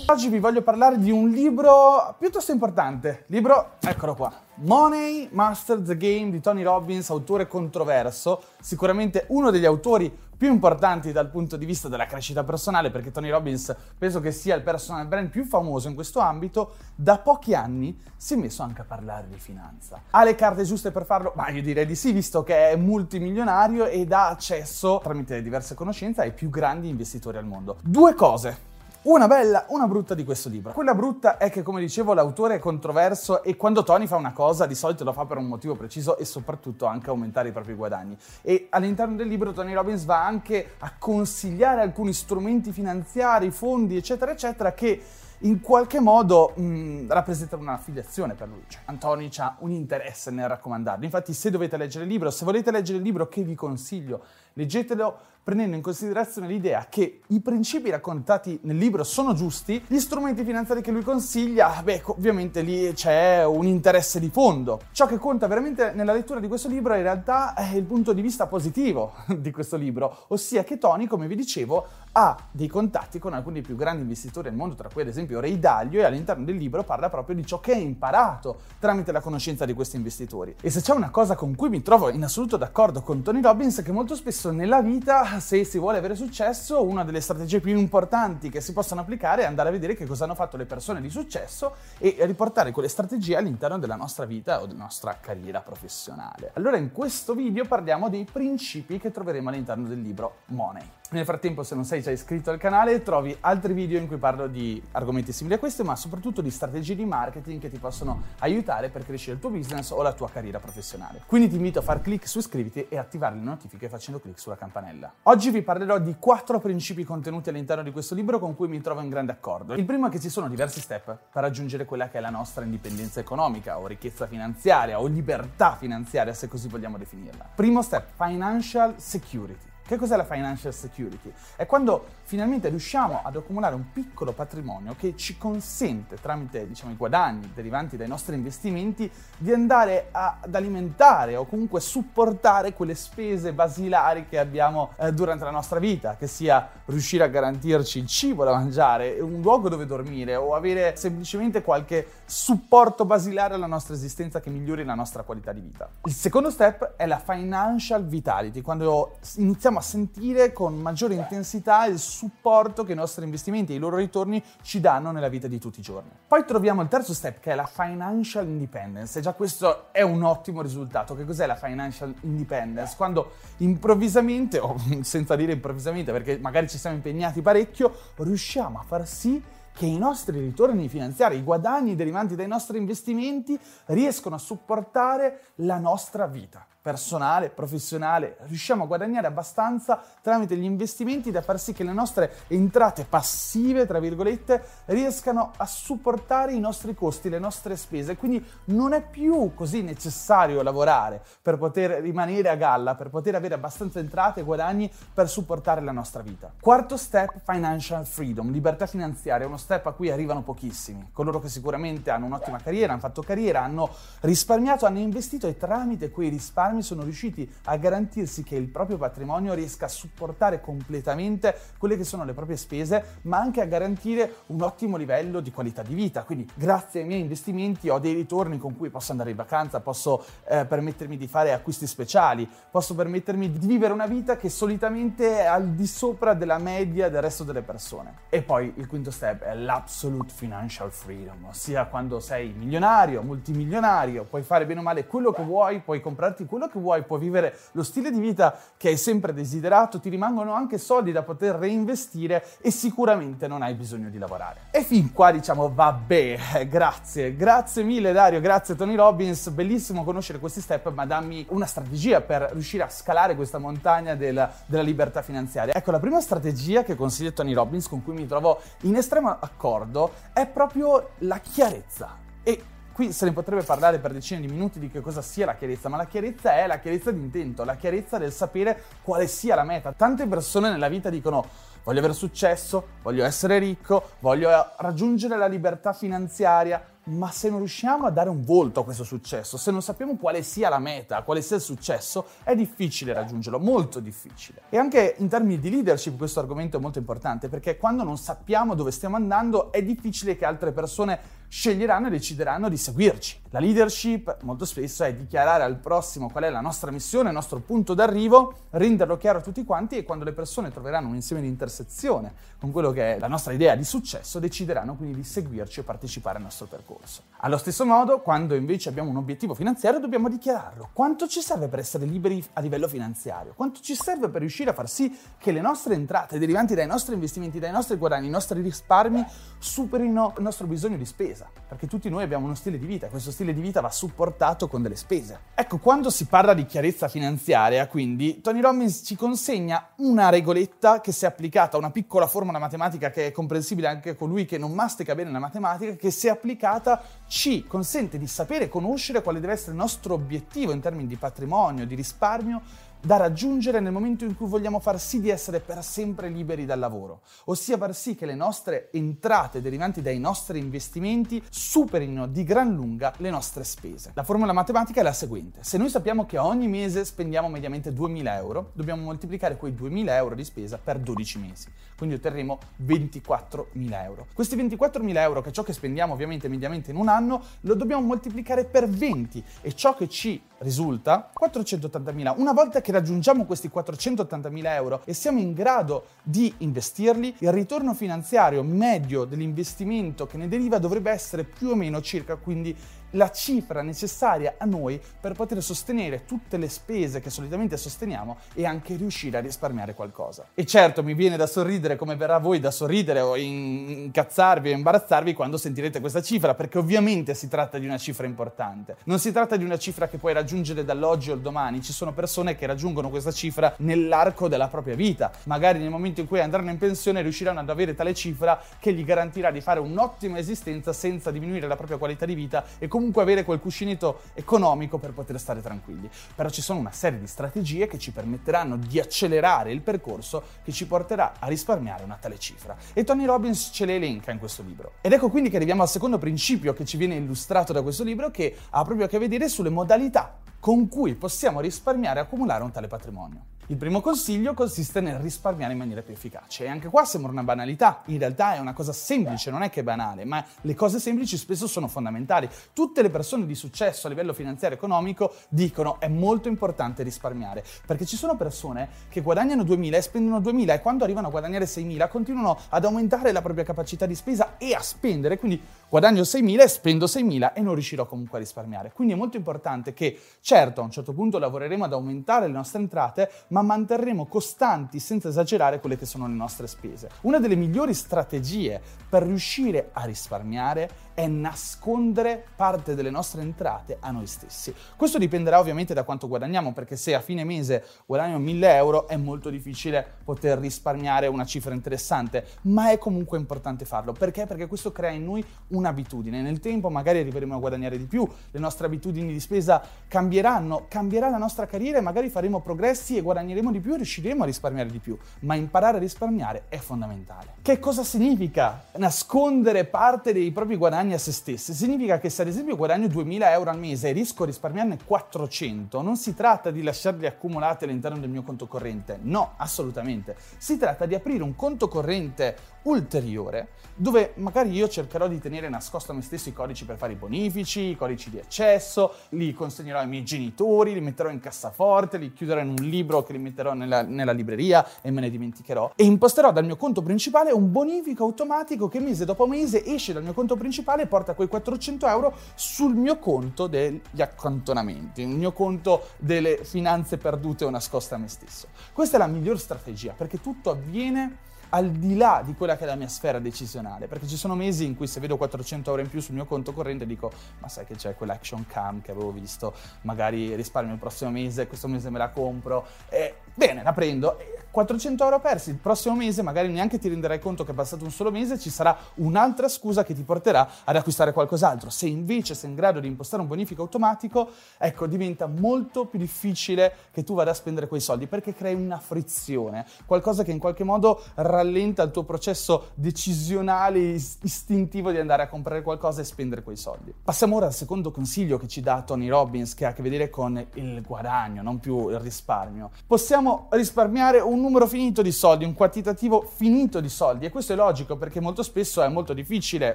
Oggi 0.06 0.28
vi 0.28 0.40
voglio 0.40 0.62
parlare 0.62 0.98
di 0.98 1.12
un 1.12 1.30
libro 1.30 2.16
piuttosto 2.18 2.50
importante. 2.50 3.24
Libro, 3.28 3.74
eccolo 3.80 4.16
qua. 4.16 4.32
Money 4.56 5.28
Master 5.30 5.80
the 5.80 5.96
Game 5.96 6.30
di 6.30 6.40
Tony 6.40 6.64
Robbins, 6.64 7.10
autore 7.10 7.46
controverso, 7.46 8.42
sicuramente 8.60 9.26
uno 9.28 9.50
degli 9.50 9.66
autori 9.66 10.12
più 10.38 10.50
importanti 10.50 11.10
dal 11.10 11.28
punto 11.28 11.56
di 11.56 11.66
vista 11.66 11.88
della 11.88 12.06
crescita 12.06 12.44
personale, 12.44 12.90
perché 12.90 13.10
Tony 13.10 13.28
Robbins 13.28 13.74
penso 13.98 14.20
che 14.20 14.30
sia 14.30 14.54
il 14.54 14.62
personal 14.62 15.06
brand 15.08 15.28
più 15.28 15.44
famoso 15.44 15.88
in 15.88 15.96
questo 15.96 16.20
ambito, 16.20 16.76
da 16.94 17.18
pochi 17.18 17.54
anni 17.54 18.00
si 18.16 18.34
è 18.34 18.36
messo 18.36 18.62
anche 18.62 18.82
a 18.82 18.84
parlare 18.84 19.26
di 19.28 19.38
finanza. 19.38 20.00
Ha 20.10 20.24
le 20.24 20.36
carte 20.36 20.62
giuste 20.62 20.92
per 20.92 21.04
farlo? 21.04 21.32
Ma 21.34 21.48
io 21.48 21.60
direi 21.60 21.86
di 21.86 21.96
sì, 21.96 22.12
visto 22.12 22.44
che 22.44 22.70
è 22.70 22.76
multimilionario 22.76 23.86
ed 23.86 24.12
ha 24.12 24.28
accesso, 24.28 25.00
tramite 25.02 25.42
diverse 25.42 25.74
conoscenze, 25.74 26.20
ai 26.20 26.32
più 26.32 26.50
grandi 26.50 26.88
investitori 26.88 27.36
al 27.36 27.44
mondo. 27.44 27.78
Due 27.82 28.14
cose 28.14 28.67
una 29.02 29.28
bella, 29.28 29.64
una 29.68 29.86
brutta 29.86 30.14
di 30.14 30.24
questo 30.24 30.48
libro. 30.48 30.72
Quella 30.72 30.94
brutta 30.94 31.36
è 31.36 31.50
che, 31.50 31.62
come 31.62 31.80
dicevo, 31.80 32.14
l'autore 32.14 32.56
è 32.56 32.58
controverso 32.58 33.44
e 33.44 33.56
quando 33.56 33.84
Tony 33.84 34.06
fa 34.06 34.16
una 34.16 34.32
cosa 34.32 34.66
di 34.66 34.74
solito 34.74 35.04
lo 35.04 35.12
fa 35.12 35.24
per 35.24 35.36
un 35.36 35.46
motivo 35.46 35.76
preciso 35.76 36.18
e 36.18 36.24
soprattutto 36.24 36.84
anche 36.84 37.08
aumentare 37.08 37.50
i 37.50 37.52
propri 37.52 37.74
guadagni. 37.74 38.18
E 38.42 38.66
all'interno 38.70 39.14
del 39.14 39.28
libro 39.28 39.52
Tony 39.52 39.72
Robbins 39.72 40.04
va 40.04 40.26
anche 40.26 40.74
a 40.78 40.92
consigliare 40.98 41.80
alcuni 41.80 42.12
strumenti 42.12 42.72
finanziari, 42.72 43.50
fondi, 43.50 43.96
eccetera, 43.96 44.32
eccetera, 44.32 44.72
che 44.72 45.00
in 45.42 45.60
qualche 45.60 46.00
modo 46.00 46.52
mh, 46.56 47.06
rappresentano 47.08 47.62
un'affiliazione 47.62 48.34
per 48.34 48.48
lui. 48.48 48.64
Cioè, 48.66 48.82
Antoni 48.86 49.30
ha 49.36 49.56
un 49.60 49.70
interesse 49.70 50.30
nel 50.30 50.48
raccomandarlo. 50.48 51.04
Infatti, 51.04 51.32
se 51.32 51.50
dovete 51.50 51.76
leggere 51.76 52.04
il 52.04 52.10
libro, 52.10 52.30
se 52.30 52.44
volete 52.44 52.72
leggere 52.72 52.98
il 52.98 53.04
libro 53.04 53.28
che 53.28 53.42
vi 53.42 53.54
consiglio, 53.54 54.22
leggetelo 54.54 55.18
prendendo 55.48 55.76
in 55.76 55.82
considerazione 55.82 56.46
l'idea 56.46 56.88
che 56.90 57.20
i 57.26 57.40
principi 57.40 57.88
raccontati 57.88 58.58
nel 58.64 58.76
libro 58.76 59.02
sono 59.02 59.32
giusti, 59.32 59.82
gli 59.86 59.98
strumenti 59.98 60.44
finanziari 60.44 60.82
che 60.82 60.90
lui 60.90 61.00
consiglia, 61.00 61.80
beh, 61.82 62.02
ovviamente 62.04 62.60
lì 62.60 62.92
c'è 62.92 63.46
un 63.46 63.64
interesse 63.64 64.20
di 64.20 64.28
fondo. 64.28 64.82
Ciò 64.92 65.06
che 65.06 65.16
conta 65.16 65.46
veramente 65.46 65.92
nella 65.92 66.12
lettura 66.12 66.38
di 66.38 66.48
questo 66.48 66.68
libro 66.68 66.94
in 66.96 67.00
realtà 67.00 67.54
è 67.54 67.74
il 67.74 67.84
punto 67.84 68.12
di 68.12 68.20
vista 68.20 68.46
positivo 68.46 69.14
di 69.38 69.50
questo 69.50 69.76
libro, 69.76 70.26
ossia 70.28 70.64
che 70.64 70.76
Tony, 70.76 71.06
come 71.06 71.26
vi 71.26 71.34
dicevo, 71.34 71.86
ha 72.12 72.36
dei 72.50 72.66
contatti 72.66 73.18
con 73.18 73.32
alcuni 73.32 73.54
dei 73.54 73.62
più 73.62 73.74
grandi 73.74 74.02
investitori 74.02 74.48
al 74.48 74.54
mondo, 74.54 74.74
tra 74.74 74.90
cui 74.92 75.00
ad 75.00 75.08
esempio 75.08 75.40
Ray 75.40 75.58
Dalio, 75.58 76.00
e 76.00 76.04
all'interno 76.04 76.44
del 76.44 76.56
libro 76.56 76.84
parla 76.84 77.08
proprio 77.08 77.34
di 77.34 77.46
ciò 77.46 77.58
che 77.58 77.72
ha 77.72 77.78
imparato 77.78 78.58
tramite 78.78 79.12
la 79.12 79.22
conoscenza 79.22 79.64
di 79.64 79.72
questi 79.72 79.96
investitori. 79.96 80.56
E 80.60 80.68
se 80.68 80.82
c'è 80.82 80.92
una 80.92 81.08
cosa 81.08 81.36
con 81.36 81.54
cui 81.54 81.70
mi 81.70 81.80
trovo 81.80 82.10
in 82.10 82.22
assoluto 82.22 82.58
d'accordo 82.58 83.00
con 83.00 83.22
Tony 83.22 83.40
Robbins 83.40 83.78
è 83.78 83.82
che 83.82 83.92
molto 83.92 84.14
spesso 84.14 84.37
nella 84.44 84.80
vita 84.80 85.40
se 85.40 85.64
si 85.64 85.78
vuole 85.78 85.98
avere 85.98 86.14
successo, 86.14 86.82
una 86.84 87.04
delle 87.04 87.20
strategie 87.20 87.60
più 87.60 87.76
importanti 87.76 88.48
che 88.48 88.60
si 88.60 88.72
possono 88.72 89.00
applicare 89.00 89.42
è 89.42 89.46
andare 89.46 89.68
a 89.68 89.72
vedere 89.72 89.94
che 89.94 90.06
cosa 90.06 90.24
hanno 90.24 90.34
fatto 90.34 90.56
le 90.56 90.64
persone 90.64 91.00
di 91.00 91.10
successo 91.10 91.74
e 91.98 92.16
riportare 92.20 92.70
quelle 92.70 92.88
strategie 92.88 93.36
all'interno 93.36 93.78
della 93.78 93.96
nostra 93.96 94.24
vita 94.24 94.62
o 94.62 94.66
della 94.66 94.78
nostra 94.78 95.18
carriera 95.20 95.60
professionale. 95.60 96.52
Allora 96.54 96.76
in 96.76 96.92
questo 96.92 97.34
video 97.34 97.64
parliamo 97.64 98.08
dei 98.08 98.26
principi 98.30 98.98
che 98.98 99.10
troveremo 99.10 99.48
all'interno 99.48 99.88
del 99.88 100.00
libro 100.00 100.36
Money. 100.46 100.97
Nel 101.10 101.24
frattempo, 101.24 101.62
se 101.62 101.74
non 101.74 101.86
sei 101.86 102.02
già 102.02 102.10
iscritto 102.10 102.50
al 102.50 102.58
canale, 102.58 103.02
trovi 103.02 103.34
altri 103.40 103.72
video 103.72 103.98
in 103.98 104.06
cui 104.06 104.18
parlo 104.18 104.46
di 104.46 104.82
argomenti 104.92 105.32
simili 105.32 105.54
a 105.54 105.58
questo, 105.58 105.82
ma 105.82 105.96
soprattutto 105.96 106.42
di 106.42 106.50
strategie 106.50 106.94
di 106.94 107.06
marketing 107.06 107.58
che 107.58 107.70
ti 107.70 107.78
possono 107.78 108.24
aiutare 108.40 108.90
per 108.90 109.06
crescere 109.06 109.36
il 109.36 109.40
tuo 109.40 109.48
business 109.48 109.90
o 109.90 110.02
la 110.02 110.12
tua 110.12 110.28
carriera 110.28 110.58
professionale. 110.58 111.22
Quindi 111.24 111.48
ti 111.48 111.56
invito 111.56 111.78
a 111.78 111.82
far 111.82 112.02
clic 112.02 112.28
su 112.28 112.40
iscriviti 112.40 112.88
e 112.90 112.98
attivare 112.98 113.36
le 113.36 113.40
notifiche 113.40 113.88
facendo 113.88 114.20
clic 114.20 114.38
sulla 114.38 114.56
campanella. 114.56 115.10
Oggi 115.22 115.48
vi 115.48 115.62
parlerò 115.62 115.98
di 115.98 116.16
quattro 116.18 116.60
principi 116.60 117.04
contenuti 117.04 117.48
all'interno 117.48 117.82
di 117.82 117.90
questo 117.90 118.14
libro 118.14 118.38
con 118.38 118.54
cui 118.54 118.68
mi 118.68 118.82
trovo 118.82 119.00
in 119.00 119.08
grande 119.08 119.32
accordo. 119.32 119.72
Il 119.76 119.86
primo 119.86 120.08
è 120.08 120.10
che 120.10 120.20
ci 120.20 120.28
sono 120.28 120.46
diversi 120.46 120.80
step 120.80 121.04
per 121.32 121.42
raggiungere 121.42 121.86
quella 121.86 122.08
che 122.10 122.18
è 122.18 122.20
la 122.20 122.28
nostra 122.28 122.64
indipendenza 122.64 123.18
economica 123.18 123.78
o 123.78 123.86
ricchezza 123.86 124.26
finanziaria 124.26 125.00
o 125.00 125.06
libertà 125.06 125.74
finanziaria, 125.74 126.34
se 126.34 126.48
così 126.48 126.68
vogliamo 126.68 126.98
definirla. 126.98 127.48
Primo 127.54 127.80
step, 127.80 128.10
financial 128.14 128.92
security. 128.98 129.67
Che 129.88 129.96
cos'è 129.96 130.16
la 130.16 130.24
financial 130.24 130.74
security? 130.74 131.32
È 131.56 131.64
quando 131.64 132.04
finalmente 132.24 132.68
riusciamo 132.68 133.22
ad 133.24 133.36
accumulare 133.36 133.74
un 133.74 133.90
piccolo 133.90 134.32
patrimonio 134.32 134.94
che 134.98 135.16
ci 135.16 135.38
consente, 135.38 136.18
tramite 136.20 136.68
diciamo, 136.68 136.92
i 136.92 136.94
guadagni 136.94 137.52
derivanti 137.54 137.96
dai 137.96 138.06
nostri 138.06 138.34
investimenti, 138.34 139.10
di 139.38 139.50
andare 139.50 140.08
a, 140.10 140.40
ad 140.42 140.54
alimentare 140.54 141.36
o 141.36 141.46
comunque 141.46 141.80
supportare 141.80 142.74
quelle 142.74 142.94
spese 142.94 143.54
basilari 143.54 144.26
che 144.28 144.38
abbiamo 144.38 144.90
eh, 144.98 145.10
durante 145.14 145.44
la 145.44 145.50
nostra 145.50 145.78
vita, 145.78 146.16
che 146.18 146.26
sia 146.26 146.68
riuscire 146.84 147.24
a 147.24 147.28
garantirci 147.28 147.98
il 147.98 148.06
cibo 148.06 148.44
da 148.44 148.52
mangiare, 148.52 149.18
un 149.20 149.40
luogo 149.40 149.70
dove 149.70 149.86
dormire 149.86 150.36
o 150.36 150.54
avere 150.54 150.96
semplicemente 150.96 151.62
qualche 151.62 152.06
supporto 152.26 153.06
basilare 153.06 153.54
alla 153.54 153.64
nostra 153.64 153.94
esistenza 153.94 154.38
che 154.38 154.50
migliori 154.50 154.84
la 154.84 154.92
nostra 154.92 155.22
qualità 155.22 155.52
di 155.52 155.60
vita. 155.60 155.88
Il 156.04 156.12
secondo 156.12 156.50
step 156.50 156.96
è 156.96 157.06
la 157.06 157.18
financial 157.18 158.04
vitality, 158.04 158.60
quando 158.60 159.16
iniziamo 159.36 159.76
a 159.78 159.82
sentire 159.82 160.52
con 160.52 160.78
maggiore 160.78 161.14
intensità 161.14 161.86
il 161.86 161.98
supporto 161.98 162.84
che 162.84 162.92
i 162.92 162.94
nostri 162.94 163.24
investimenti 163.24 163.72
e 163.72 163.76
i 163.76 163.78
loro 163.78 163.96
ritorni 163.96 164.42
ci 164.62 164.80
danno 164.80 165.10
nella 165.10 165.28
vita 165.28 165.48
di 165.48 165.58
tutti 165.58 165.80
i 165.80 165.82
giorni. 165.82 166.10
Poi 166.26 166.44
troviamo 166.44 166.82
il 166.82 166.88
terzo 166.88 167.14
step 167.14 167.40
che 167.40 167.52
è 167.52 167.54
la 167.54 167.66
financial 167.66 168.46
independence 168.46 169.18
e 169.18 169.22
già 169.22 169.32
questo 169.32 169.92
è 169.92 170.02
un 170.02 170.22
ottimo 170.22 170.62
risultato. 170.62 171.14
Che 171.14 171.24
cos'è 171.24 171.46
la 171.46 171.56
financial 171.56 172.14
independence? 172.22 172.94
Quando 172.96 173.32
improvvisamente, 173.58 174.58
o 174.58 174.76
senza 175.00 175.36
dire 175.36 175.52
improvvisamente 175.52 176.12
perché 176.12 176.38
magari 176.38 176.68
ci 176.68 176.78
siamo 176.78 176.96
impegnati 176.96 177.40
parecchio, 177.40 177.92
riusciamo 178.16 178.78
a 178.78 178.82
far 178.82 179.06
sì 179.06 179.42
che 179.72 179.86
i 179.86 179.96
nostri 179.96 180.40
ritorni 180.40 180.88
finanziari, 180.88 181.36
i 181.36 181.42
guadagni 181.44 181.94
derivanti 181.94 182.34
dai 182.34 182.48
nostri 182.48 182.78
investimenti 182.78 183.56
riescono 183.86 184.34
a 184.34 184.38
supportare 184.38 185.52
la 185.56 185.78
nostra 185.78 186.26
vita 186.26 186.66
personale, 186.88 187.50
professionale, 187.50 188.38
riusciamo 188.46 188.84
a 188.84 188.86
guadagnare 188.86 189.26
abbastanza 189.26 190.02
tramite 190.22 190.56
gli 190.56 190.64
investimenti 190.64 191.30
da 191.30 191.42
far 191.42 191.60
sì 191.60 191.74
che 191.74 191.84
le 191.84 191.92
nostre 191.92 192.32
entrate 192.46 193.04
passive, 193.04 193.84
tra 193.84 193.98
virgolette, 193.98 194.62
riescano 194.86 195.52
a 195.54 195.66
supportare 195.66 196.54
i 196.54 196.60
nostri 196.60 196.94
costi, 196.94 197.28
le 197.28 197.38
nostre 197.38 197.76
spese. 197.76 198.16
Quindi 198.16 198.42
non 198.66 198.94
è 198.94 199.02
più 199.02 199.52
così 199.54 199.82
necessario 199.82 200.62
lavorare 200.62 201.20
per 201.42 201.58
poter 201.58 202.00
rimanere 202.00 202.48
a 202.48 202.54
galla, 202.54 202.94
per 202.94 203.10
poter 203.10 203.34
avere 203.34 203.52
abbastanza 203.52 203.98
entrate 203.98 204.40
e 204.40 204.44
guadagni 204.44 204.90
per 205.12 205.28
supportare 205.28 205.82
la 205.82 205.92
nostra 205.92 206.22
vita. 206.22 206.50
Quarto 206.58 206.96
step, 206.96 207.42
financial 207.44 208.06
freedom, 208.06 208.50
libertà 208.50 208.86
finanziaria, 208.86 209.46
uno 209.46 209.58
step 209.58 209.84
a 209.84 209.92
cui 209.92 210.10
arrivano 210.10 210.42
pochissimi. 210.42 211.10
Coloro 211.12 211.38
che 211.38 211.50
sicuramente 211.50 212.08
hanno 212.08 212.24
un'ottima 212.24 212.58
carriera, 212.62 212.92
hanno 212.92 213.02
fatto 213.02 213.20
carriera, 213.20 213.62
hanno 213.62 213.90
risparmiato, 214.20 214.86
hanno 214.86 215.00
investito 215.00 215.46
e 215.46 215.58
tramite 215.58 216.08
quei 216.08 216.30
risparmi 216.30 216.76
risparmi 216.78 216.82
sono 216.82 217.02
riusciti 217.02 217.50
a 217.64 217.76
garantirsi 217.76 218.42
che 218.42 218.56
il 218.56 218.68
proprio 218.68 218.96
patrimonio 218.96 219.54
riesca 219.54 219.86
a 219.86 219.88
supportare 219.88 220.60
completamente 220.60 221.56
quelle 221.78 221.96
che 221.96 222.04
sono 222.04 222.24
le 222.24 222.32
proprie 222.32 222.56
spese, 222.56 223.18
ma 223.22 223.38
anche 223.38 223.60
a 223.60 223.66
garantire 223.66 224.36
un 224.46 224.62
ottimo 224.62 224.96
livello 224.96 225.40
di 225.40 225.50
qualità 225.50 225.82
di 225.82 225.94
vita. 225.94 226.22
Quindi 226.22 226.48
grazie 226.54 227.00
ai 227.00 227.06
miei 227.06 227.20
investimenti 227.20 227.88
ho 227.88 227.98
dei 227.98 228.14
ritorni 228.14 228.58
con 228.58 228.76
cui 228.76 228.90
posso 228.90 229.10
andare 229.12 229.30
in 229.30 229.36
vacanza, 229.36 229.80
posso 229.80 230.24
eh, 230.48 230.64
permettermi 230.64 231.16
di 231.16 231.26
fare 231.26 231.52
acquisti 231.52 231.86
speciali, 231.86 232.48
posso 232.70 232.94
permettermi 232.94 233.50
di 233.50 233.66
vivere 233.66 233.92
una 233.92 234.06
vita 234.06 234.36
che 234.36 234.48
solitamente 234.48 235.40
è 235.40 235.46
al 235.46 235.70
di 235.70 235.86
sopra 235.86 236.34
della 236.34 236.58
media 236.58 237.08
del 237.08 237.22
resto 237.22 237.44
delle 237.44 237.62
persone. 237.62 238.26
E 238.28 238.42
poi 238.42 238.72
il 238.76 238.86
quinto 238.86 239.10
step 239.10 239.42
è 239.42 239.54
l'absolute 239.54 240.32
financial 240.32 240.90
freedom, 240.90 241.46
ossia 241.46 241.86
quando 241.86 242.20
sei 242.20 242.52
milionario, 242.52 243.22
multimilionario, 243.22 244.24
puoi 244.24 244.42
fare 244.42 244.66
bene 244.66 244.80
o 244.80 244.82
male 244.82 245.06
quello 245.06 245.32
che 245.32 245.42
vuoi, 245.42 245.80
puoi 245.80 246.00
comprarti 246.00 246.44
quello 246.44 246.57
che 246.66 246.78
vuoi, 246.78 247.04
puoi 247.04 247.20
vivere 247.20 247.56
lo 247.72 247.82
stile 247.82 248.10
di 248.10 248.18
vita 248.18 248.58
che 248.76 248.88
hai 248.88 248.96
sempre 248.96 249.32
desiderato, 249.32 250.00
ti 250.00 250.08
rimangono 250.08 250.52
anche 250.52 250.78
soldi 250.78 251.12
da 251.12 251.22
poter 251.22 251.54
reinvestire 251.54 252.44
e 252.60 252.70
sicuramente 252.70 253.46
non 253.46 253.62
hai 253.62 253.74
bisogno 253.74 254.08
di 254.08 254.18
lavorare. 254.18 254.62
E 254.70 254.82
fin 254.82 255.12
qua 255.12 255.30
diciamo 255.30 255.72
vabbè, 255.72 256.66
grazie, 256.68 257.36
grazie 257.36 257.82
mille 257.82 258.12
Dario, 258.12 258.40
grazie 258.40 258.74
Tony 258.74 258.96
Robbins, 258.96 259.48
bellissimo 259.50 260.04
conoscere 260.04 260.38
questi 260.38 260.60
step, 260.60 260.90
ma 260.92 261.06
dammi 261.06 261.46
una 261.50 261.66
strategia 261.66 262.20
per 262.20 262.50
riuscire 262.52 262.82
a 262.82 262.88
scalare 262.88 263.36
questa 263.36 263.58
montagna 263.58 264.14
della, 264.14 264.50
della 264.66 264.82
libertà 264.82 265.22
finanziaria. 265.22 265.74
Ecco, 265.74 265.90
la 265.90 266.00
prima 266.00 266.20
strategia 266.20 266.82
che 266.82 266.96
consiglia 266.96 267.30
Tony 267.30 267.52
Robbins, 267.52 267.88
con 267.88 268.02
cui 268.02 268.14
mi 268.14 268.26
trovo 268.26 268.60
in 268.82 268.96
estremo 268.96 269.36
accordo, 269.38 270.12
è 270.32 270.46
proprio 270.46 271.10
la 271.18 271.38
chiarezza. 271.38 272.16
E 272.42 272.62
Qui 272.98 273.12
se 273.12 273.26
ne 273.26 273.32
potrebbe 273.32 273.62
parlare 273.62 274.00
per 274.00 274.12
decine 274.12 274.40
di 274.40 274.48
minuti 274.48 274.80
di 274.80 274.90
che 274.90 275.00
cosa 275.00 275.22
sia 275.22 275.46
la 275.46 275.54
chiarezza, 275.54 275.88
ma 275.88 275.96
la 275.96 276.06
chiarezza 276.06 276.56
è 276.56 276.66
la 276.66 276.80
chiarezza 276.80 277.12
di 277.12 277.20
intento, 277.20 277.62
la 277.62 277.76
chiarezza 277.76 278.18
del 278.18 278.32
sapere 278.32 278.82
quale 279.02 279.28
sia 279.28 279.54
la 279.54 279.62
meta. 279.62 279.92
Tante 279.92 280.26
persone 280.26 280.68
nella 280.68 280.88
vita 280.88 281.08
dicono 281.08 281.46
voglio 281.84 282.00
avere 282.00 282.12
successo, 282.12 282.88
voglio 283.02 283.24
essere 283.24 283.60
ricco, 283.60 284.02
voglio 284.18 284.50
raggiungere 284.78 285.36
la 285.36 285.46
libertà 285.46 285.92
finanziaria, 285.92 286.82
ma 287.04 287.30
se 287.30 287.48
non 287.48 287.58
riusciamo 287.58 288.04
a 288.04 288.10
dare 288.10 288.30
un 288.30 288.42
volto 288.42 288.80
a 288.80 288.84
questo 288.84 289.04
successo, 289.04 289.56
se 289.56 289.70
non 289.70 289.80
sappiamo 289.80 290.16
quale 290.16 290.42
sia 290.42 290.68
la 290.68 290.80
meta, 290.80 291.22
quale 291.22 291.40
sia 291.40 291.54
il 291.54 291.62
successo, 291.62 292.26
è 292.42 292.56
difficile 292.56 293.12
raggiungerlo, 293.12 293.60
molto 293.60 294.00
difficile. 294.00 294.62
E 294.70 294.76
anche 294.76 295.14
in 295.18 295.28
termini 295.28 295.60
di 295.60 295.70
leadership 295.70 296.18
questo 296.18 296.40
argomento 296.40 296.78
è 296.78 296.80
molto 296.80 296.98
importante 296.98 297.48
perché 297.48 297.76
quando 297.76 298.02
non 298.02 298.18
sappiamo 298.18 298.74
dove 298.74 298.90
stiamo 298.90 299.14
andando 299.14 299.70
è 299.70 299.84
difficile 299.84 300.36
che 300.36 300.44
altre 300.44 300.72
persone 300.72 301.37
sceglieranno 301.48 302.08
e 302.08 302.10
decideranno 302.10 302.68
di 302.68 302.76
seguirci. 302.76 303.40
La 303.50 303.60
leadership 303.60 304.42
molto 304.42 304.66
spesso 304.66 305.04
è 305.04 305.14
dichiarare 305.14 305.62
al 305.62 305.76
prossimo 305.76 306.28
qual 306.28 306.44
è 306.44 306.50
la 306.50 306.60
nostra 306.60 306.90
missione, 306.90 307.28
il 307.28 307.34
nostro 307.34 307.60
punto 307.60 307.94
d'arrivo, 307.94 308.66
renderlo 308.70 309.16
chiaro 309.16 309.38
a 309.38 309.40
tutti 309.40 309.64
quanti 309.64 309.96
e 309.96 310.04
quando 310.04 310.24
le 310.24 310.32
persone 310.32 310.70
troveranno 310.70 311.08
un 311.08 311.14
insieme 311.14 311.40
di 311.40 311.48
intersezione 311.48 312.34
con 312.60 312.70
quello 312.70 312.90
che 312.90 313.14
è 313.14 313.18
la 313.18 313.28
nostra 313.28 313.54
idea 313.54 313.74
di 313.74 313.84
successo, 313.84 314.38
decideranno 314.38 314.96
quindi 314.96 315.16
di 315.16 315.24
seguirci 315.24 315.80
e 315.80 315.82
partecipare 315.84 316.36
al 316.36 316.42
nostro 316.42 316.66
percorso. 316.66 317.22
Allo 317.38 317.56
stesso 317.56 317.86
modo, 317.86 318.20
quando 318.20 318.54
invece 318.54 318.90
abbiamo 318.90 319.08
un 319.08 319.16
obiettivo 319.16 319.54
finanziario, 319.54 319.98
dobbiamo 319.98 320.28
dichiararlo. 320.28 320.90
Quanto 320.92 321.26
ci 321.26 321.40
serve 321.40 321.68
per 321.68 321.78
essere 321.78 322.04
liberi 322.04 322.44
a 322.54 322.60
livello 322.60 322.88
finanziario? 322.88 323.54
Quanto 323.54 323.80
ci 323.80 323.94
serve 323.94 324.28
per 324.28 324.40
riuscire 324.40 324.70
a 324.70 324.74
far 324.74 324.88
sì 324.90 325.16
che 325.38 325.52
le 325.52 325.60
nostre 325.62 325.94
entrate 325.94 326.38
derivanti 326.38 326.74
dai 326.74 326.86
nostri 326.86 327.14
investimenti, 327.14 327.58
dai 327.58 327.72
nostri 327.72 327.96
guadagni, 327.96 328.26
i 328.26 328.30
nostri 328.30 328.60
risparmi 328.60 329.24
superino 329.58 330.34
il 330.36 330.42
nostro 330.42 330.66
bisogno 330.66 330.96
di 330.96 331.06
spesa? 331.06 331.37
Perché 331.68 331.86
tutti 331.86 332.08
noi 332.08 332.22
abbiamo 332.22 332.46
uno 332.46 332.54
stile 332.54 332.78
di 332.78 332.86
vita 332.86 333.06
e 333.06 333.10
questo 333.10 333.30
stile 333.30 333.52
di 333.52 333.60
vita 333.60 333.80
va 333.80 333.90
supportato 333.90 334.68
con 334.68 334.80
delle 334.80 334.96
spese. 334.96 335.38
Ecco, 335.54 335.78
quando 335.78 336.08
si 336.08 336.24
parla 336.24 336.54
di 336.54 336.64
chiarezza 336.64 337.08
finanziaria, 337.08 337.86
quindi, 337.86 338.40
Tony 338.40 338.60
Robbins 338.60 339.02
ci 339.04 339.16
consegna 339.16 339.90
una 339.96 340.30
regoletta 340.30 341.00
che 341.00 341.12
se 341.12 341.26
applicata 341.26 341.76
una 341.76 341.90
piccola 341.90 342.26
formula 342.26 342.58
matematica 342.58 343.10
che 343.10 343.26
è 343.26 343.32
comprensibile 343.32 343.86
anche 343.86 344.10
a 344.10 344.14
colui 344.14 344.46
che 344.46 344.56
non 344.56 344.72
mastica 344.72 345.14
bene 345.14 345.30
la 345.30 345.38
matematica, 345.38 345.94
che 345.94 346.10
se 346.10 346.30
applicata 346.30 347.02
ci 347.26 347.64
consente 347.64 348.18
di 348.18 348.26
sapere 348.26 348.64
e 348.64 348.68
conoscere 348.68 349.22
quale 349.22 349.40
deve 349.40 349.52
essere 349.52 349.72
il 349.72 349.76
nostro 349.76 350.14
obiettivo 350.14 350.72
in 350.72 350.80
termini 350.80 351.06
di 351.06 351.16
patrimonio, 351.16 351.86
di 351.86 351.94
risparmio 351.94 352.62
da 353.00 353.16
raggiungere 353.16 353.80
nel 353.80 353.92
momento 353.92 354.24
in 354.24 354.34
cui 354.36 354.46
vogliamo 354.46 354.80
far 354.80 355.00
sì 355.00 355.20
di 355.20 355.30
essere 355.30 355.60
per 355.60 355.82
sempre 355.84 356.28
liberi 356.28 356.64
dal 356.64 356.78
lavoro, 356.78 357.22
ossia 357.44 357.76
far 357.76 357.94
sì 357.94 358.14
che 358.14 358.26
le 358.26 358.34
nostre 358.34 358.90
entrate 358.92 359.60
derivanti 359.60 360.02
dai 360.02 360.18
nostri 360.18 360.58
investimenti 360.58 361.42
superino 361.48 362.26
di 362.26 362.44
gran 362.44 362.74
lunga 362.74 363.12
le 363.18 363.30
nostre 363.30 363.64
spese. 363.64 364.12
La 364.14 364.24
formula 364.24 364.52
matematica 364.52 365.00
è 365.00 365.02
la 365.02 365.12
seguente: 365.12 365.60
se 365.62 365.78
noi 365.78 365.90
sappiamo 365.90 366.26
che 366.26 366.38
ogni 366.38 366.68
mese 366.68 367.04
spendiamo 367.04 367.48
mediamente 367.48 367.90
2.000 367.90 368.34
euro, 368.36 368.70
dobbiamo 368.74 369.02
moltiplicare 369.02 369.56
quei 369.56 369.72
2.000 369.72 370.08
euro 370.10 370.34
di 370.34 370.44
spesa 370.44 370.78
per 370.82 370.98
12 370.98 371.38
mesi, 371.38 371.68
quindi 371.98 372.14
otterremo 372.14 372.58
24.000 372.86 374.04
euro. 374.04 374.26
Questi 374.32 374.54
24.000 374.54 375.16
euro, 375.16 375.42
che 375.42 375.48
è 375.48 375.52
ciò 375.52 375.64
che 375.64 375.72
spendiamo 375.72 376.12
ovviamente 376.12 376.46
mediamente 376.46 376.92
in 376.92 376.96
un 376.96 377.08
anno, 377.08 377.42
lo 377.62 377.74
dobbiamo 377.74 378.06
moltiplicare 378.06 378.64
per 378.64 378.88
20 378.88 379.42
e 379.62 379.74
ciò 379.74 379.96
che 379.96 380.08
ci 380.08 380.40
risulta 380.58 381.30
480.000. 381.38 382.34
Una 382.38 382.52
volta 382.52 382.80
che 382.80 382.92
raggiungiamo 382.92 383.44
questi 383.44 383.68
480.000 383.74 384.66
euro 384.66 385.00
e 385.04 385.12
siamo 385.12 385.40
in 385.40 385.52
grado 385.52 386.06
di 386.22 386.54
investirli, 386.58 387.34
il 387.38 387.52
ritorno 387.52 387.94
finanziario 387.94 388.62
medio 388.62 389.24
dell'investimento 389.24 390.26
che 390.26 390.36
ne 390.36 390.46
deriva 390.46 390.78
dovrebbe 390.78 391.10
essere 391.10 391.42
più 391.42 391.70
o 391.70 391.74
meno 391.74 392.00
circa 392.00 392.36
quindi 392.36 392.76
la 393.10 393.30
cifra 393.30 393.82
necessaria 393.82 394.54
a 394.58 394.64
noi 394.64 395.00
per 395.20 395.32
poter 395.32 395.62
sostenere 395.62 396.24
tutte 396.24 396.56
le 396.56 396.68
spese 396.68 397.20
che 397.20 397.30
solitamente 397.30 397.76
sosteniamo 397.76 398.36
e 398.54 398.66
anche 398.66 398.96
riuscire 398.96 399.38
a 399.38 399.40
risparmiare 399.40 399.94
qualcosa. 399.94 400.46
E 400.54 400.66
certo 400.66 401.02
mi 401.02 401.14
viene 401.14 401.36
da 401.36 401.46
sorridere 401.46 401.96
come 401.96 402.16
verrà 402.16 402.36
a 402.36 402.38
voi 402.38 402.60
da 402.60 402.70
sorridere 402.70 403.20
o 403.20 403.36
incazzarvi 403.36 404.70
o 404.70 404.74
imbarazzarvi 404.74 405.34
quando 405.34 405.56
sentirete 405.56 406.00
questa 406.00 406.22
cifra, 406.22 406.54
perché 406.54 406.78
ovviamente 406.78 407.34
si 407.34 407.48
tratta 407.48 407.78
di 407.78 407.86
una 407.86 407.98
cifra 407.98 408.26
importante. 408.26 408.96
Non 409.04 409.18
si 409.18 409.32
tratta 409.32 409.56
di 409.56 409.64
una 409.64 409.78
cifra 409.78 410.08
che 410.08 410.18
puoi 410.18 410.32
raggiungere 410.32 410.84
dall'oggi 410.84 411.30
o 411.30 411.34
il 411.34 411.40
domani, 411.40 411.82
ci 411.82 411.92
sono 411.92 412.12
persone 412.12 412.56
che 412.56 412.66
raggiungono 412.66 413.10
questa 413.10 413.32
cifra 413.32 413.74
nell'arco 413.78 414.48
della 414.48 414.68
propria 414.68 414.94
vita. 414.94 415.30
Magari 415.44 415.78
nel 415.78 415.90
momento 415.90 416.20
in 416.20 416.26
cui 416.26 416.40
andranno 416.40 416.70
in 416.70 416.78
pensione 416.78 417.22
riusciranno 417.22 417.60
ad 417.60 417.70
avere 417.70 417.94
tale 417.94 418.14
cifra 418.14 418.60
che 418.78 418.92
gli 418.92 419.04
garantirà 419.04 419.50
di 419.50 419.60
fare 419.60 419.80
un'ottima 419.80 420.38
esistenza 420.38 420.92
senza 420.92 421.30
diminuire 421.30 421.66
la 421.66 421.76
propria 421.76 421.96
qualità 421.96 422.26
di 422.26 422.34
vita 422.34 422.64
e 422.78 422.86
comunque 422.86 422.97
avere 423.20 423.44
quel 423.44 423.60
cuscinetto 423.60 424.20
economico 424.34 424.98
per 424.98 425.12
poter 425.12 425.38
stare 425.38 425.60
tranquilli. 425.60 426.08
Però 426.34 426.48
ci 426.48 426.62
sono 426.62 426.78
una 426.78 426.92
serie 426.92 427.18
di 427.18 427.26
strategie 427.26 427.86
che 427.86 427.98
ci 427.98 428.10
permetteranno 428.10 428.76
di 428.76 428.98
accelerare 429.00 429.72
il 429.72 429.80
percorso 429.80 430.42
che 430.62 430.72
ci 430.72 430.86
porterà 430.86 431.34
a 431.38 431.46
risparmiare 431.46 432.04
una 432.04 432.18
tale 432.20 432.38
cifra. 432.38 432.76
E 432.92 433.04
Tony 433.04 433.24
Robbins 433.24 433.70
ce 433.72 433.84
le 433.84 433.96
elenca 433.96 434.30
in 434.30 434.38
questo 434.38 434.62
libro. 434.62 434.92
Ed 435.00 435.12
ecco 435.12 435.28
quindi 435.28 435.50
che 435.50 435.56
arriviamo 435.56 435.82
al 435.82 435.88
secondo 435.88 436.18
principio 436.18 436.72
che 436.72 436.84
ci 436.84 436.96
viene 436.96 437.16
illustrato 437.16 437.72
da 437.72 437.82
questo 437.82 438.04
libro 438.04 438.30
che 438.30 438.56
ha 438.70 438.84
proprio 438.84 439.06
a 439.06 439.08
che 439.08 439.18
vedere 439.18 439.48
sulle 439.48 439.70
modalità 439.70 440.38
con 440.60 440.88
cui 440.88 441.14
possiamo 441.14 441.60
risparmiare 441.60 442.20
e 442.20 442.22
accumulare 442.22 442.62
un 442.62 442.72
tale 442.72 442.88
patrimonio. 442.88 443.56
Il 443.70 443.76
primo 443.76 444.00
consiglio 444.00 444.54
consiste 444.54 445.02
nel 445.02 445.16
risparmiare 445.16 445.72
in 445.72 445.78
maniera 445.78 446.00
più 446.00 446.14
efficace. 446.14 446.64
E 446.64 446.68
anche 446.68 446.88
qua 446.88 447.04
sembra 447.04 447.30
una 447.30 447.42
banalità, 447.42 448.00
in 448.06 448.18
realtà 448.18 448.54
è 448.54 448.60
una 448.60 448.72
cosa 448.72 448.94
semplice, 448.94 449.50
non 449.50 449.60
è 449.60 449.68
che 449.68 449.82
banale, 449.82 450.24
ma 450.24 450.42
le 450.62 450.74
cose 450.74 450.98
semplici 450.98 451.36
spesso 451.36 451.66
sono 451.66 451.86
fondamentali. 451.86 452.48
Tutte 452.72 453.02
le 453.02 453.10
persone 453.10 453.44
di 453.44 453.54
successo 453.54 454.06
a 454.06 454.10
livello 454.10 454.32
finanziario 454.32 454.74
e 454.74 454.78
economico 454.78 455.34
dicono 455.50 456.00
è 456.00 456.08
molto 456.08 456.48
importante 456.48 457.02
risparmiare, 457.02 457.62
perché 457.84 458.06
ci 458.06 458.16
sono 458.16 458.38
persone 458.38 458.88
che 459.10 459.20
guadagnano 459.20 459.64
2.000 459.64 459.94
e 459.96 460.00
spendono 460.00 460.40
2.000 460.40 460.72
e 460.72 460.80
quando 460.80 461.04
arrivano 461.04 461.26
a 461.26 461.30
guadagnare 461.30 461.66
6.000 461.66 462.08
continuano 462.08 462.58
ad 462.70 462.86
aumentare 462.86 463.32
la 463.32 463.42
propria 463.42 463.64
capacità 463.64 464.06
di 464.06 464.14
spesa 464.14 464.56
e 464.56 464.72
a 464.72 464.80
spendere, 464.80 465.38
quindi 465.38 465.62
guadagno 465.90 466.22
6.000 466.22 466.62
e 466.62 466.68
spendo 466.68 467.04
6.000 467.04 467.52
e 467.54 467.60
non 467.60 467.74
riuscirò 467.74 468.06
comunque 468.06 468.38
a 468.38 468.40
risparmiare. 468.40 468.92
Quindi 468.94 469.12
è 469.12 469.16
molto 469.16 469.36
importante 469.36 469.92
che, 469.92 470.18
certo, 470.40 470.80
a 470.80 470.84
un 470.84 470.90
certo 470.90 471.12
punto 471.12 471.38
lavoreremo 471.38 471.84
ad 471.84 471.92
aumentare 471.92 472.46
le 472.46 472.52
nostre 472.52 472.80
entrate, 472.80 473.30
ma 473.48 473.56
ma 473.58 473.62
manterremo 473.62 474.26
costanti 474.26 475.00
senza 475.00 475.28
esagerare 475.28 475.80
quelle 475.80 475.98
che 475.98 476.06
sono 476.06 476.28
le 476.28 476.34
nostre 476.34 476.68
spese. 476.68 477.10
Una 477.22 477.40
delle 477.40 477.56
migliori 477.56 477.92
strategie 477.92 478.80
per 479.08 479.24
riuscire 479.24 479.88
a 479.92 480.04
risparmiare 480.04 481.06
è 481.14 481.26
nascondere 481.26 482.44
parte 482.54 482.94
delle 482.94 483.10
nostre 483.10 483.42
entrate 483.42 483.96
a 483.98 484.12
noi 484.12 484.28
stessi. 484.28 484.72
Questo 484.96 485.18
dipenderà 485.18 485.58
ovviamente 485.58 485.92
da 485.92 486.04
quanto 486.04 486.28
guadagniamo, 486.28 486.72
perché 486.72 486.94
se 486.94 487.16
a 487.16 487.20
fine 487.20 487.42
mese 487.42 487.84
guadagno 488.06 488.38
1000 488.38 488.74
euro 488.76 489.08
è 489.08 489.16
molto 489.16 489.50
difficile 489.50 490.06
poter 490.22 490.58
risparmiare 490.58 491.26
una 491.26 491.44
cifra 491.44 491.74
interessante, 491.74 492.46
ma 492.62 492.92
è 492.92 492.98
comunque 492.98 493.38
importante 493.38 493.84
farlo. 493.84 494.12
Perché? 494.12 494.46
Perché 494.46 494.68
questo 494.68 494.92
crea 494.92 495.10
in 495.10 495.24
noi 495.24 495.44
un'abitudine. 495.78 496.42
Nel 496.42 496.60
tempo 496.60 496.90
magari 496.90 497.20
arriveremo 497.20 497.54
a 497.54 497.58
guadagnare 497.58 497.98
di 497.98 498.04
più, 498.04 498.28
le 498.50 498.58
nostre 498.60 498.86
abitudini 498.86 499.32
di 499.32 499.40
spesa 499.40 499.82
cambieranno, 500.06 500.86
cambierà 500.88 501.28
la 501.28 501.38
nostra 501.38 501.66
carriera 501.66 501.98
e 501.98 502.00
magari 502.00 502.28
faremo 502.28 502.60
progressi 502.60 503.16
e 503.16 503.22
guadagneremo 503.22 503.72
di 503.72 503.80
più 503.80 503.94
e 503.94 503.96
riusciremo 503.96 504.42
a 504.42 504.46
risparmiare 504.46 504.90
di 504.90 504.98
più. 504.98 505.16
Ma 505.40 505.54
imparare 505.54 505.96
a 505.96 506.00
risparmiare 506.00 506.64
è 506.68 506.78
fondamentale. 506.78 507.54
Che 507.62 507.78
cosa 507.78 508.04
significa 508.04 508.84
nascondere 508.96 509.84
parte 509.84 510.32
dei 510.32 510.50
propri 510.52 510.76
guadagni? 510.76 511.14
a 511.14 511.18
se 511.18 511.32
stesse. 511.32 511.74
Significa 511.74 512.18
che 512.18 512.30
se 512.30 512.42
ad 512.42 512.48
esempio 512.48 512.76
guadagno 512.76 513.08
2000 513.08 513.52
euro 513.52 513.70
al 513.70 513.78
mese 513.78 514.08
e 514.08 514.12
riesco 514.12 514.42
a 514.42 514.46
risparmiarne 514.46 514.98
400, 515.04 516.02
non 516.02 516.16
si 516.16 516.34
tratta 516.34 516.70
di 516.70 516.82
lasciarli 516.82 517.26
accumulati 517.26 517.84
all'interno 517.84 518.18
del 518.18 518.30
mio 518.30 518.42
conto 518.42 518.66
corrente. 518.66 519.18
No, 519.22 519.52
assolutamente. 519.56 520.36
Si 520.56 520.76
tratta 520.76 521.06
di 521.06 521.14
aprire 521.14 521.42
un 521.42 521.54
conto 521.54 521.88
corrente 521.88 522.56
ulteriore 522.88 523.68
dove 523.94 524.32
magari 524.36 524.70
io 524.70 524.88
cercherò 524.88 525.26
di 525.26 525.40
tenere 525.40 525.68
nascosto 525.68 526.12
a 526.12 526.14
me 526.14 526.22
stesso 526.22 526.48
i 526.48 526.52
codici 526.52 526.84
per 526.84 526.96
fare 526.96 527.12
i 527.12 527.16
bonifici, 527.16 527.80
i 527.80 527.96
codici 527.96 528.30
di 528.30 528.38
accesso, 528.38 529.12
li 529.30 529.52
consegnerò 529.52 529.98
ai 529.98 530.06
miei 530.06 530.24
genitori, 530.24 530.94
li 530.94 531.00
metterò 531.00 531.30
in 531.30 531.40
cassaforte, 531.40 532.16
li 532.16 532.32
chiuderò 532.32 532.60
in 532.60 532.68
un 532.68 532.88
libro 532.88 533.24
che 533.24 533.32
li 533.32 533.38
metterò 533.38 533.74
nella, 533.74 534.02
nella 534.02 534.30
libreria 534.30 534.86
e 535.02 535.10
me 535.10 535.20
ne 535.20 535.30
dimenticherò 535.30 535.92
e 535.96 536.04
imposterò 536.04 536.52
dal 536.52 536.64
mio 536.64 536.76
conto 536.76 537.02
principale 537.02 537.50
un 537.50 537.72
bonifico 537.72 538.22
automatico 538.22 538.88
che 538.88 539.00
mese 539.00 539.24
dopo 539.24 539.46
mese 539.48 539.84
esce 539.84 540.12
dal 540.12 540.22
mio 540.22 540.32
conto 540.32 540.54
principale 540.56 541.02
e 541.02 541.06
porta 541.06 541.34
quei 541.34 541.48
400 541.48 542.06
euro 542.06 542.34
sul 542.54 542.94
mio 542.94 543.18
conto 543.18 543.66
degli 543.66 544.22
accantonamenti, 544.22 545.22
il 545.22 545.28
mio 545.28 545.52
conto 545.52 546.10
delle 546.18 546.62
finanze 546.62 547.18
perdute 547.18 547.64
o 547.64 547.70
nascoste 547.70 548.14
a 548.14 548.18
me 548.18 548.28
stesso. 548.28 548.68
Questa 548.92 549.16
è 549.16 549.18
la 549.18 549.26
miglior 549.26 549.58
strategia 549.58 550.14
perché 550.16 550.40
tutto 550.40 550.70
avviene 550.70 551.46
al 551.70 551.90
di 551.90 552.16
là 552.16 552.42
di 552.44 552.54
quella 552.54 552.76
che 552.76 552.84
è 552.84 552.86
la 552.86 552.94
mia 552.94 553.08
sfera 553.08 553.38
decisionale, 553.38 554.06
perché 554.06 554.26
ci 554.26 554.36
sono 554.36 554.54
mesi 554.54 554.84
in 554.84 554.96
cui 554.96 555.06
se 555.06 555.20
vedo 555.20 555.36
400 555.36 555.90
euro 555.90 556.02
in 556.02 556.08
più 556.08 556.20
sul 556.20 556.34
mio 556.34 556.46
conto 556.46 556.72
corrente 556.72 557.06
dico 557.06 557.30
ma 557.60 557.68
sai 557.68 557.84
che 557.84 557.94
c'è 557.94 558.14
quell'action 558.14 558.66
cam 558.66 559.02
che 559.02 559.10
avevo 559.10 559.32
visto, 559.32 559.74
magari 560.02 560.54
risparmio 560.54 560.94
il 560.94 560.98
prossimo 560.98 561.30
mese, 561.30 561.66
questo 561.66 561.88
mese 561.88 562.10
me 562.10 562.18
la 562.18 562.30
compro, 562.30 562.86
e 563.08 563.34
bene, 563.54 563.82
la 563.82 563.92
prendo, 563.92 564.38
400 564.70 565.24
euro 565.24 565.40
persi, 565.40 565.70
il 565.70 565.76
prossimo 565.76 566.14
mese 566.14 566.42
magari 566.42 566.68
neanche 566.68 566.98
ti 566.98 567.08
renderai 567.08 567.38
conto 567.38 567.64
che 567.64 567.72
è 567.72 567.74
passato 567.74 568.04
un 568.04 568.10
solo 568.10 568.30
mese, 568.30 568.58
ci 568.58 568.70
sarà 568.70 568.96
un'altra 569.16 569.68
scusa 569.68 570.04
che 570.04 570.14
ti 570.14 570.22
porterà 570.22 570.68
ad 570.84 570.96
acquistare 570.96 571.32
qualcos'altro. 571.32 571.90
Se 571.90 572.06
invece 572.06 572.54
sei 572.54 572.70
in 572.70 572.76
grado 572.76 573.00
di 573.00 573.06
impostare 573.06 573.42
un 573.42 573.48
bonifico 573.48 573.82
automatico, 573.82 574.50
ecco, 574.76 575.06
diventa 575.06 575.46
molto 575.46 576.06
più 576.06 576.18
difficile 576.18 576.92
che 577.10 577.24
tu 577.24 577.34
vada 577.34 577.50
a 577.50 577.54
spendere 577.54 577.88
quei 577.88 578.00
soldi 578.00 578.26
perché 578.26 578.54
crei 578.54 578.74
una 578.74 578.98
frizione, 578.98 579.86
qualcosa 580.06 580.44
che 580.44 580.50
in 580.50 580.58
qualche 580.58 580.84
modo 580.84 581.22
rallenta 581.34 582.02
il 582.02 582.10
tuo 582.10 582.24
processo 582.24 582.90
decisionale, 582.94 583.98
istintivo 583.98 585.10
di 585.10 585.18
andare 585.18 585.42
a 585.42 585.48
comprare 585.48 585.82
qualcosa 585.82 586.20
e 586.20 586.24
spendere 586.24 586.62
quei 586.62 586.76
soldi. 586.76 587.12
Passiamo 587.22 587.56
ora 587.56 587.66
al 587.66 587.74
secondo 587.74 588.10
consiglio 588.10 588.58
che 588.58 588.68
ci 588.68 588.80
dà 588.80 589.02
Tony 589.02 589.28
Robbins, 589.28 589.74
che 589.74 589.86
ha 589.86 589.90
a 589.90 589.92
che 589.92 590.02
vedere 590.02 590.30
con 590.30 590.64
il 590.74 591.02
guadagno, 591.02 591.62
non 591.62 591.80
più 591.80 592.10
il 592.10 592.18
risparmio. 592.18 592.90
Possiamo 593.06 593.66
risparmiare 593.70 594.40
un 594.40 594.57
numero 594.60 594.86
finito 594.86 595.22
di 595.22 595.32
soldi, 595.32 595.64
un 595.64 595.74
quantitativo 595.74 596.42
finito 596.42 597.00
di 597.00 597.08
soldi 597.08 597.46
e 597.46 597.50
questo 597.50 597.72
è 597.72 597.76
logico 597.76 598.16
perché 598.16 598.40
molto 598.40 598.62
spesso 598.62 599.02
è 599.02 599.08
molto 599.08 599.32
difficile 599.32 599.94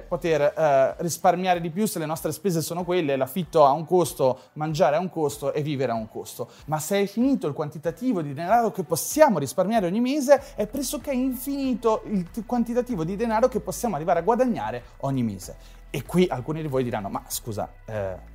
poter 0.00 0.40
eh, 0.42 0.94
risparmiare 0.98 1.60
di 1.60 1.70
più 1.70 1.86
se 1.86 1.98
le 1.98 2.06
nostre 2.06 2.32
spese 2.32 2.62
sono 2.62 2.84
quelle, 2.84 3.16
l'affitto 3.16 3.64
ha 3.64 3.72
un 3.72 3.84
costo, 3.84 4.38
mangiare 4.54 4.96
ha 4.96 5.00
un 5.00 5.10
costo 5.10 5.52
e 5.52 5.62
vivere 5.62 5.92
ha 5.92 5.94
un 5.94 6.08
costo. 6.08 6.48
Ma 6.66 6.78
se 6.78 7.02
è 7.02 7.06
finito 7.06 7.46
il 7.46 7.54
quantitativo 7.54 8.22
di 8.22 8.32
denaro 8.32 8.70
che 8.70 8.84
possiamo 8.84 9.38
risparmiare 9.38 9.86
ogni 9.86 10.00
mese, 10.00 10.54
è 10.54 10.66
pressoché 10.66 11.12
infinito 11.12 12.02
il 12.06 12.28
quantitativo 12.46 13.04
di 13.04 13.16
denaro 13.16 13.48
che 13.48 13.60
possiamo 13.60 13.96
arrivare 13.96 14.20
a 14.20 14.22
guadagnare 14.22 14.82
ogni 14.98 15.22
mese. 15.22 15.82
E 15.90 16.04
qui 16.04 16.26
alcuni 16.28 16.60
di 16.60 16.68
voi 16.68 16.82
diranno, 16.82 17.08
ma 17.08 17.22
scusa, 17.28 17.72
eh, 17.84 18.32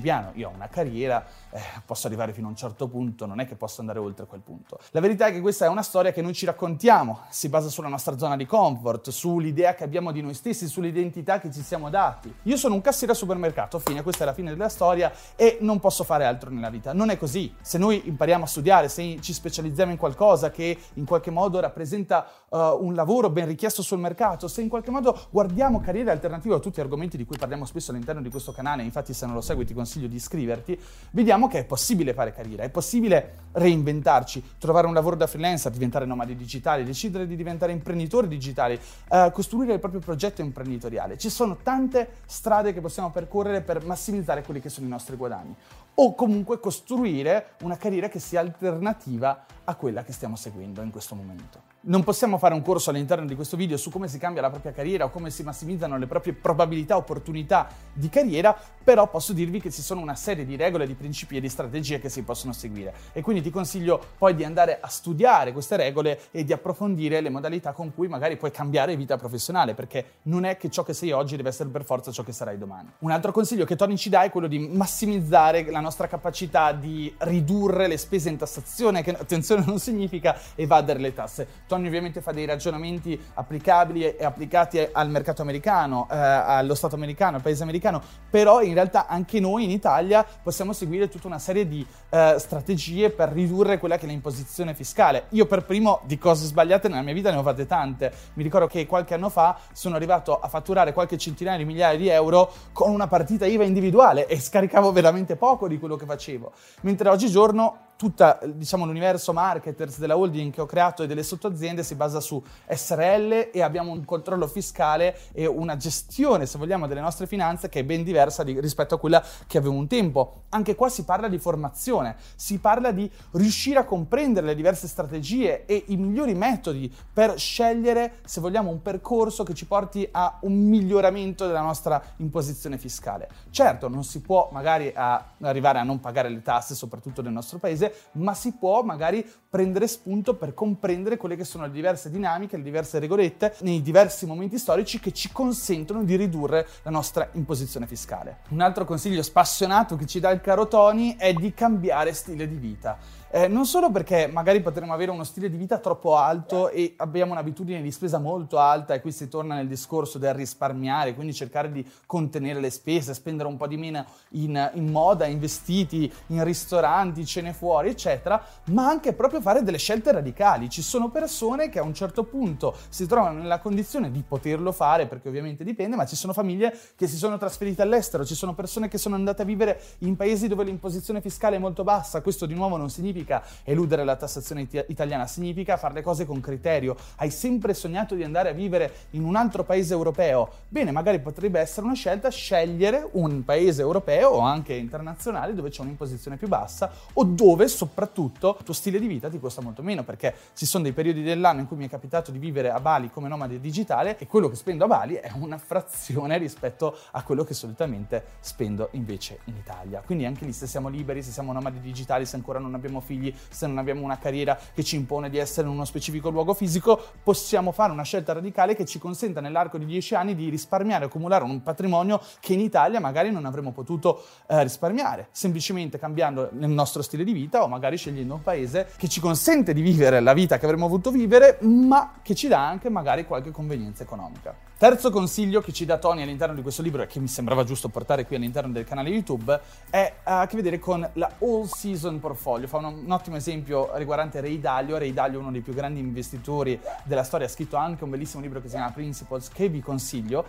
piano, 0.00 0.30
io 0.34 0.48
ho 0.48 0.52
una 0.54 0.68
carriera, 0.68 1.24
eh, 1.56 1.80
posso 1.86 2.06
arrivare 2.06 2.34
fino 2.34 2.48
a 2.48 2.50
un 2.50 2.56
certo 2.56 2.86
punto, 2.86 3.24
non 3.24 3.40
è 3.40 3.46
che 3.46 3.56
posso 3.56 3.80
andare 3.80 3.98
oltre 3.98 4.26
quel 4.26 4.40
punto. 4.40 4.78
La 4.90 5.00
verità 5.00 5.26
è 5.26 5.32
che 5.32 5.40
questa 5.40 5.64
è 5.64 5.68
una 5.68 5.82
storia 5.82 6.12
che 6.12 6.20
noi 6.20 6.34
ci 6.34 6.44
raccontiamo, 6.44 7.20
si 7.30 7.48
basa 7.48 7.70
sulla 7.70 7.88
nostra 7.88 8.18
zona 8.18 8.36
di 8.36 8.44
comfort, 8.44 9.08
sull'idea 9.08 9.74
che 9.74 9.82
abbiamo 9.82 10.12
di 10.12 10.20
noi 10.20 10.34
stessi, 10.34 10.68
sull'identità 10.68 11.40
che 11.40 11.50
ci 11.50 11.62
siamo 11.62 11.88
dati. 11.88 12.32
Io 12.42 12.58
sono 12.58 12.74
un 12.74 12.82
cassiere 12.82 13.12
al 13.12 13.18
supermercato, 13.18 13.78
fine, 13.78 14.02
questa 14.02 14.24
è 14.24 14.26
la 14.26 14.34
fine 14.34 14.50
della 14.50 14.68
storia 14.68 15.10
e 15.34 15.56
non 15.62 15.80
posso 15.80 16.04
fare 16.04 16.26
altro 16.26 16.50
nella 16.50 16.68
vita. 16.68 16.92
Non 16.92 17.08
è 17.08 17.16
così. 17.16 17.54
Se 17.62 17.78
noi 17.78 18.02
impariamo 18.06 18.44
a 18.44 18.46
studiare, 18.46 18.90
se 18.90 19.18
ci 19.22 19.32
specializziamo 19.32 19.90
in 19.90 19.96
qualcosa 19.98 20.50
che 20.50 20.76
in 20.94 21.06
qualche 21.06 21.30
modo 21.30 21.58
rappresenta 21.58 22.26
uh, 22.50 22.58
un 22.58 22.94
lavoro 22.94 23.30
ben 23.30 23.46
richiesto 23.46 23.80
sul 23.80 23.98
mercato, 23.98 24.46
se 24.46 24.60
in 24.60 24.68
qualche 24.68 24.90
modo 24.90 25.18
guardiamo 25.30 25.80
carriere 25.80 26.10
alternative 26.10 26.56
a 26.56 26.58
tutti 26.58 26.80
gli 26.80 26.82
argomenti 26.82 27.16
di 27.16 27.24
cui 27.24 27.38
parliamo 27.38 27.64
spesso 27.64 27.92
all'interno 27.92 28.20
di 28.20 28.28
questo 28.28 28.52
canale, 28.52 28.82
infatti 28.82 29.14
se 29.14 29.24
non 29.24 29.34
lo 29.34 29.40
segui 29.40 29.64
ti 29.64 29.72
consiglio 29.72 30.06
di 30.06 30.16
iscriverti, 30.16 30.78
vediamo 31.12 31.45
che 31.48 31.60
è 31.60 31.64
possibile 31.64 32.14
fare 32.14 32.32
carriera, 32.32 32.62
è 32.62 32.68
possibile 32.68 33.44
reinventarci, 33.52 34.52
trovare 34.58 34.86
un 34.86 34.94
lavoro 34.94 35.16
da 35.16 35.26
freelancer, 35.26 35.72
diventare 35.72 36.04
nomadi 36.04 36.36
digitali, 36.36 36.84
decidere 36.84 37.26
di 37.26 37.36
diventare 37.36 37.72
imprenditori 37.72 38.28
digitali, 38.28 38.78
uh, 39.08 39.30
costruire 39.30 39.74
il 39.74 39.78
proprio 39.80 40.00
progetto 40.00 40.42
imprenditoriale. 40.42 41.18
Ci 41.18 41.30
sono 41.30 41.58
tante 41.62 42.08
strade 42.26 42.72
che 42.72 42.80
possiamo 42.80 43.10
percorrere 43.10 43.62
per 43.62 43.84
massimizzare 43.84 44.42
quelli 44.42 44.60
che 44.60 44.68
sono 44.68 44.86
i 44.86 44.90
nostri 44.90 45.16
guadagni 45.16 45.54
o 45.98 46.14
comunque 46.14 46.60
costruire 46.60 47.54
una 47.62 47.76
carriera 47.76 48.08
che 48.08 48.18
sia 48.18 48.40
alternativa 48.40 49.46
a 49.64 49.74
quella 49.74 50.02
che 50.04 50.12
stiamo 50.12 50.36
seguendo 50.36 50.82
in 50.82 50.90
questo 50.90 51.14
momento. 51.14 51.75
Non 51.88 52.02
possiamo 52.02 52.36
fare 52.36 52.52
un 52.52 52.62
corso 52.62 52.90
all'interno 52.90 53.26
di 53.26 53.36
questo 53.36 53.56
video 53.56 53.76
su 53.76 53.90
come 53.90 54.08
si 54.08 54.18
cambia 54.18 54.42
la 54.42 54.50
propria 54.50 54.72
carriera 54.72 55.04
o 55.04 55.08
come 55.08 55.30
si 55.30 55.44
massimizzano 55.44 55.96
le 55.96 56.08
proprie 56.08 56.32
probabilità, 56.32 56.96
opportunità 56.96 57.68
di 57.92 58.08
carriera, 58.08 58.58
però 58.82 59.08
posso 59.08 59.32
dirvi 59.32 59.60
che 59.60 59.70
ci 59.70 59.82
sono 59.82 60.00
una 60.00 60.16
serie 60.16 60.44
di 60.44 60.56
regole, 60.56 60.84
di 60.88 60.94
principi 60.94 61.36
e 61.36 61.40
di 61.40 61.48
strategie 61.48 62.00
che 62.00 62.08
si 62.08 62.24
possono 62.24 62.52
seguire 62.52 62.92
e 63.12 63.22
quindi 63.22 63.40
ti 63.40 63.50
consiglio 63.50 64.02
poi 64.18 64.34
di 64.34 64.42
andare 64.42 64.78
a 64.80 64.88
studiare 64.88 65.52
queste 65.52 65.76
regole 65.76 66.22
e 66.32 66.42
di 66.42 66.52
approfondire 66.52 67.20
le 67.20 67.30
modalità 67.30 67.70
con 67.70 67.94
cui 67.94 68.08
magari 68.08 68.36
puoi 68.36 68.50
cambiare 68.50 68.96
vita 68.96 69.16
professionale, 69.16 69.74
perché 69.74 70.14
non 70.22 70.44
è 70.44 70.56
che 70.56 70.68
ciò 70.68 70.82
che 70.82 70.92
sei 70.92 71.12
oggi 71.12 71.36
deve 71.36 71.50
essere 71.50 71.68
per 71.68 71.84
forza 71.84 72.10
ciò 72.10 72.24
che 72.24 72.32
sarai 72.32 72.58
domani. 72.58 72.90
Un 72.98 73.12
altro 73.12 73.30
consiglio 73.30 73.64
che 73.64 73.76
Tony 73.76 73.96
ci 73.96 74.08
dà 74.08 74.24
è 74.24 74.30
quello 74.30 74.48
di 74.48 74.58
massimizzare 74.58 75.70
la 75.70 75.78
nostra 75.78 76.08
capacità 76.08 76.72
di 76.72 77.14
ridurre 77.18 77.86
le 77.86 77.96
spese 77.96 78.28
in 78.28 78.38
tassazione, 78.38 79.04
che 79.04 79.12
attenzione 79.12 79.62
non 79.64 79.78
significa 79.78 80.36
evadere 80.56 80.98
le 80.98 81.14
tasse. 81.14 81.46
Tony 81.68 81.74
ovviamente 81.84 82.20
fa 82.20 82.32
dei 82.32 82.46
ragionamenti 82.46 83.20
applicabili 83.34 84.16
e 84.16 84.24
applicati 84.24 84.88
al 84.90 85.10
mercato 85.10 85.42
americano, 85.42 86.08
eh, 86.10 86.16
allo 86.16 86.74
Stato 86.74 86.94
americano, 86.94 87.36
al 87.36 87.42
paese 87.42 87.62
americano, 87.62 88.00
però 88.30 88.62
in 88.62 88.74
realtà 88.74 89.06
anche 89.06 89.40
noi 89.40 89.64
in 89.64 89.70
Italia 89.70 90.24
possiamo 90.42 90.72
seguire 90.72 91.08
tutta 91.08 91.26
una 91.26 91.38
serie 91.38 91.68
di 91.68 91.84
eh, 92.10 92.36
strategie 92.38 93.10
per 93.10 93.30
ridurre 93.30 93.78
quella 93.78 93.98
che 93.98 94.06
è 94.06 94.08
l'imposizione 94.08 94.74
fiscale. 94.74 95.24
Io 95.30 95.46
per 95.46 95.64
primo 95.64 96.00
di 96.04 96.18
cose 96.18 96.46
sbagliate 96.46 96.88
nella 96.88 97.02
mia 97.02 97.14
vita 97.14 97.30
ne 97.30 97.36
ho 97.36 97.42
fatte 97.42 97.66
tante. 97.66 98.12
Mi 98.34 98.42
ricordo 98.42 98.66
che 98.66 98.86
qualche 98.86 99.14
anno 99.14 99.28
fa 99.28 99.58
sono 99.72 99.96
arrivato 99.96 100.38
a 100.38 100.48
fatturare 100.48 100.92
qualche 100.92 101.18
centinaia 101.18 101.58
di 101.58 101.64
migliaia 101.64 101.98
di 101.98 102.08
euro 102.08 102.52
con 102.72 102.90
una 102.90 103.06
partita 103.06 103.46
IVA 103.46 103.64
individuale 103.64 104.26
e 104.26 104.40
scaricavo 104.40 104.92
veramente 104.92 105.36
poco 105.36 105.68
di 105.68 105.78
quello 105.78 105.96
che 105.96 106.06
facevo. 106.06 106.52
Mentre 106.82 107.08
oggigiorno 107.08 107.85
tutto 107.96 108.38
diciamo, 108.44 108.84
l'universo 108.84 109.32
marketers 109.32 109.98
della 109.98 110.16
holding 110.16 110.52
che 110.52 110.60
ho 110.60 110.66
creato 110.66 111.02
e 111.02 111.06
delle 111.06 111.22
sottoaziende 111.22 111.82
si 111.82 111.94
basa 111.94 112.20
su 112.20 112.42
SRL 112.68 113.50
e 113.52 113.62
abbiamo 113.62 113.90
un 113.92 114.04
controllo 114.04 114.46
fiscale 114.46 115.18
e 115.32 115.46
una 115.46 115.76
gestione, 115.76 116.46
se 116.46 116.58
vogliamo, 116.58 116.86
delle 116.86 117.00
nostre 117.00 117.26
finanze 117.26 117.68
che 117.68 117.80
è 117.80 117.84
ben 117.84 118.04
diversa 118.04 118.44
di, 118.44 118.60
rispetto 118.60 118.94
a 118.94 118.98
quella 118.98 119.24
che 119.46 119.58
avevo 119.58 119.74
un 119.74 119.86
tempo. 119.86 120.42
Anche 120.50 120.74
qua 120.74 120.88
si 120.88 121.04
parla 121.04 121.28
di 121.28 121.38
formazione, 121.38 122.16
si 122.34 122.58
parla 122.58 122.92
di 122.92 123.10
riuscire 123.32 123.78
a 123.78 123.84
comprendere 123.84 124.46
le 124.46 124.54
diverse 124.54 124.88
strategie 124.88 125.64
e 125.64 125.84
i 125.88 125.96
migliori 125.96 126.34
metodi 126.34 126.92
per 127.12 127.38
scegliere, 127.38 128.16
se 128.24 128.40
vogliamo, 128.40 128.70
un 128.70 128.82
percorso 128.82 129.42
che 129.42 129.54
ci 129.54 129.66
porti 129.66 130.06
a 130.10 130.38
un 130.42 130.68
miglioramento 130.68 131.46
della 131.46 131.62
nostra 131.62 132.02
imposizione 132.16 132.76
fiscale. 132.76 133.28
Certo, 133.50 133.88
non 133.88 134.04
si 134.04 134.20
può 134.20 134.50
magari 134.52 134.92
a 134.94 135.24
arrivare 135.40 135.78
a 135.78 135.82
non 135.82 135.98
pagare 136.00 136.28
le 136.28 136.42
tasse, 136.42 136.74
soprattutto 136.74 137.22
nel 137.22 137.32
nostro 137.32 137.58
paese, 137.58 137.85
inglese, 137.86 137.94
ma 138.12 138.34
si 138.34 138.52
può 138.52 138.82
magari 138.82 139.24
prendere 139.48 139.86
spunto 139.86 140.34
per 140.34 140.54
comprendere 140.54 141.16
quelle 141.16 141.36
che 141.36 141.44
sono 141.44 141.64
le 141.64 141.72
diverse 141.72 142.10
dinamiche, 142.10 142.56
le 142.56 142.62
diverse 142.62 142.98
regolette 142.98 143.54
nei 143.60 143.80
diversi 143.80 144.26
momenti 144.26 144.58
storici 144.58 145.00
che 145.00 145.12
ci 145.12 145.32
consentono 145.32 146.04
di 146.04 146.16
ridurre 146.16 146.66
la 146.82 146.90
nostra 146.90 147.28
imposizione 147.32 147.86
fiscale. 147.86 148.38
Un 148.48 148.60
altro 148.60 148.84
consiglio 148.84 149.22
spassionato 149.22 149.96
che 149.96 150.06
ci 150.06 150.20
dà 150.20 150.30
il 150.30 150.40
caro 150.40 150.68
Tony 150.68 151.16
è 151.16 151.32
di 151.32 151.54
cambiare 151.54 152.12
stile 152.12 152.46
di 152.46 152.56
vita. 152.56 152.98
Eh, 153.28 153.48
non 153.48 153.66
solo 153.66 153.90
perché 153.90 154.28
magari 154.28 154.60
potremmo 154.62 154.92
avere 154.92 155.10
uno 155.10 155.24
stile 155.24 155.50
di 155.50 155.56
vita 155.56 155.78
troppo 155.78 156.16
alto 156.16 156.68
e 156.70 156.94
abbiamo 156.98 157.32
un'abitudine 157.32 157.82
di 157.82 157.90
spesa 157.90 158.20
molto 158.20 158.56
alta 158.58 158.94
e 158.94 159.00
qui 159.00 159.10
si 159.10 159.28
torna 159.28 159.56
nel 159.56 159.66
discorso 159.66 160.18
del 160.18 160.32
risparmiare, 160.32 161.12
quindi 161.12 161.34
cercare 161.34 161.72
di 161.72 161.84
contenere 162.06 162.60
le 162.60 162.70
spese, 162.70 163.14
spendere 163.14 163.48
un 163.48 163.56
po' 163.56 163.66
di 163.66 163.76
meno 163.76 164.04
in, 164.30 164.70
in 164.74 164.92
moda, 164.92 165.26
in 165.26 165.40
vestiti, 165.40 166.10
in 166.28 166.44
ristoranti, 166.44 167.26
cene 167.26 167.52
fuori, 167.52 167.88
eccetera, 167.88 168.40
ma 168.66 168.86
anche 168.86 169.12
proprio 169.12 169.40
fare 169.40 169.64
delle 169.64 169.78
scelte 169.78 170.12
radicali. 170.12 170.70
Ci 170.70 170.82
sono 170.82 171.08
persone 171.10 171.68
che 171.68 171.80
a 171.80 171.82
un 171.82 171.94
certo 171.94 172.22
punto 172.22 172.76
si 172.90 173.08
trovano 173.08 173.40
nella 173.40 173.58
condizione 173.58 174.12
di 174.12 174.22
poterlo 174.26 174.70
fare, 174.70 175.06
perché 175.06 175.28
ovviamente 175.28 175.64
dipende, 175.64 175.96
ma 175.96 176.06
ci 176.06 176.14
sono 176.14 176.32
famiglie 176.32 176.72
che 176.94 177.08
si 177.08 177.16
sono 177.16 177.38
trasferite 177.38 177.82
all'estero, 177.82 178.24
ci 178.24 178.36
sono 178.36 178.54
persone 178.54 178.86
che 178.86 178.98
sono 178.98 179.16
andate 179.16 179.42
a 179.42 179.44
vivere 179.44 179.80
in 179.98 180.14
paesi 180.14 180.46
dove 180.46 180.62
l'imposizione 180.62 181.20
fiscale 181.20 181.56
è 181.56 181.58
molto 181.58 181.82
bassa, 181.82 182.22
questo 182.22 182.46
di 182.46 182.54
nuovo 182.54 182.76
non 182.76 182.88
significa 182.88 183.14
significa 183.16 183.42
eludere 183.64 184.04
la 184.04 184.16
tassazione 184.16 184.62
it- 184.62 184.84
italiana, 184.88 185.26
significa 185.26 185.76
fare 185.76 185.94
le 185.94 186.02
cose 186.02 186.26
con 186.26 186.40
criterio. 186.40 186.96
Hai 187.16 187.30
sempre 187.30 187.72
sognato 187.72 188.14
di 188.14 188.22
andare 188.22 188.50
a 188.50 188.52
vivere 188.52 188.92
in 189.10 189.24
un 189.24 189.36
altro 189.36 189.64
paese 189.64 189.94
europeo? 189.94 190.50
Bene, 190.68 190.90
magari 190.90 191.20
potrebbe 191.20 191.58
essere 191.60 191.86
una 191.86 191.94
scelta 191.94 192.30
scegliere 192.30 193.08
un 193.12 193.44
paese 193.44 193.80
europeo 193.80 194.30
o 194.30 194.40
anche 194.40 194.74
internazionale 194.74 195.54
dove 195.54 195.70
c'è 195.70 195.80
un'imposizione 195.80 196.36
più 196.36 196.48
bassa 196.48 196.90
o 197.14 197.24
dove 197.24 197.68
soprattutto 197.68 198.56
il 198.58 198.64
tuo 198.64 198.74
stile 198.74 198.98
di 198.98 199.06
vita 199.06 199.30
ti 199.30 199.38
costa 199.38 199.62
molto 199.62 199.82
meno 199.82 200.02
perché 200.02 200.34
ci 200.54 200.66
sono 200.66 200.82
dei 200.82 200.92
periodi 200.92 201.22
dell'anno 201.22 201.60
in 201.60 201.66
cui 201.66 201.76
mi 201.76 201.86
è 201.86 201.88
capitato 201.88 202.30
di 202.30 202.38
vivere 202.38 202.70
a 202.70 202.80
Bali 202.80 203.10
come 203.10 203.28
nomade 203.28 203.60
digitale 203.60 204.18
e 204.18 204.26
quello 204.26 204.48
che 204.48 204.56
spendo 204.56 204.84
a 204.84 204.88
Bali 204.88 205.14
è 205.14 205.30
una 205.34 205.58
frazione 205.58 206.36
rispetto 206.38 206.96
a 207.12 207.22
quello 207.22 207.44
che 207.44 207.54
solitamente 207.54 208.24
spendo 208.40 208.88
invece 208.92 209.38
in 209.44 209.56
Italia. 209.56 210.02
Quindi 210.04 210.26
anche 210.26 210.44
lì 210.44 210.52
se 210.52 210.66
siamo 210.66 210.88
liberi, 210.88 211.22
se 211.22 211.30
siamo 211.30 211.52
nomadi 211.52 211.80
digitali, 211.80 212.26
se 212.26 212.36
ancora 212.36 212.58
non 212.58 212.74
abbiamo 212.74 213.00
figli, 213.06 213.32
se 213.48 213.66
non 213.66 213.78
abbiamo 213.78 214.02
una 214.02 214.18
carriera 214.18 214.58
che 214.74 214.84
ci 214.84 214.96
impone 214.96 215.30
di 215.30 215.38
essere 215.38 215.66
in 215.66 215.72
uno 215.72 215.84
specifico 215.84 216.28
luogo 216.28 216.52
fisico, 216.52 217.00
possiamo 217.22 217.72
fare 217.72 217.92
una 217.92 218.02
scelta 218.02 218.32
radicale 218.34 218.74
che 218.74 218.84
ci 218.84 218.98
consenta 218.98 219.40
nell'arco 219.40 219.78
di 219.78 219.86
dieci 219.86 220.14
anni 220.14 220.34
di 220.34 220.48
risparmiare 220.48 221.06
accumulare 221.06 221.44
un 221.44 221.62
patrimonio 221.62 222.20
che 222.40 222.52
in 222.52 222.60
Italia 222.60 223.00
magari 223.00 223.30
non 223.30 223.46
avremmo 223.46 223.72
potuto 223.72 224.24
eh, 224.48 224.62
risparmiare, 224.62 225.28
semplicemente 225.30 225.98
cambiando 225.98 226.50
il 226.52 226.68
nostro 226.68 227.02
stile 227.02 227.24
di 227.24 227.32
vita 227.32 227.62
o 227.62 227.68
magari 227.68 227.96
scegliendo 227.96 228.34
un 228.34 228.42
paese 228.42 228.88
che 228.96 229.08
ci 229.08 229.20
consente 229.20 229.72
di 229.72 229.80
vivere 229.80 230.20
la 230.20 230.34
vita 230.34 230.58
che 230.58 230.64
avremmo 230.64 230.88
voluto 230.88 231.10
vivere, 231.10 231.58
ma 231.62 232.18
che 232.22 232.34
ci 232.34 232.48
dà 232.48 232.66
anche 232.66 232.88
magari 232.88 233.24
qualche 233.24 233.50
convenienza 233.50 234.02
economica. 234.02 234.54
Terzo 234.78 235.08
consiglio 235.08 235.62
che 235.62 235.72
ci 235.72 235.86
dà 235.86 235.96
Tony 235.96 236.20
all'interno 236.20 236.54
di 236.54 236.60
questo 236.60 236.82
libro 236.82 237.00
e 237.00 237.06
che 237.06 237.18
mi 237.18 237.28
sembrava 237.28 237.64
giusto 237.64 237.88
portare 237.88 238.26
qui 238.26 238.36
all'interno 238.36 238.72
del 238.72 238.84
canale 238.84 239.08
YouTube 239.08 239.58
è 239.88 240.16
ha 240.24 240.40
a 240.40 240.46
che 240.46 240.54
vedere 240.54 240.78
con 240.78 241.08
la 241.14 241.30
All 241.38 241.64
Season 241.64 242.20
Portfolio. 242.20 242.68
Fa 242.68 242.76
un, 242.76 243.04
un 243.06 243.10
ottimo 243.10 243.36
esempio 243.36 243.88
riguardante 243.94 244.38
Ray 244.38 244.60
Dalio. 244.60 244.98
Ray 244.98 245.14
Dalio 245.14 245.38
è 245.38 245.40
uno 245.40 245.50
dei 245.50 245.62
più 245.62 245.72
grandi 245.72 246.00
investitori 246.00 246.78
della 247.04 247.22
storia, 247.22 247.46
ha 247.46 247.48
scritto 247.48 247.76
anche 247.76 248.04
un 248.04 248.10
bellissimo 248.10 248.42
libro 248.42 248.60
che 248.60 248.68
si 248.68 248.74
chiama 248.74 248.90
Principles 248.90 249.48
che 249.48 249.70
vi 249.70 249.80
consiglio. 249.80 250.44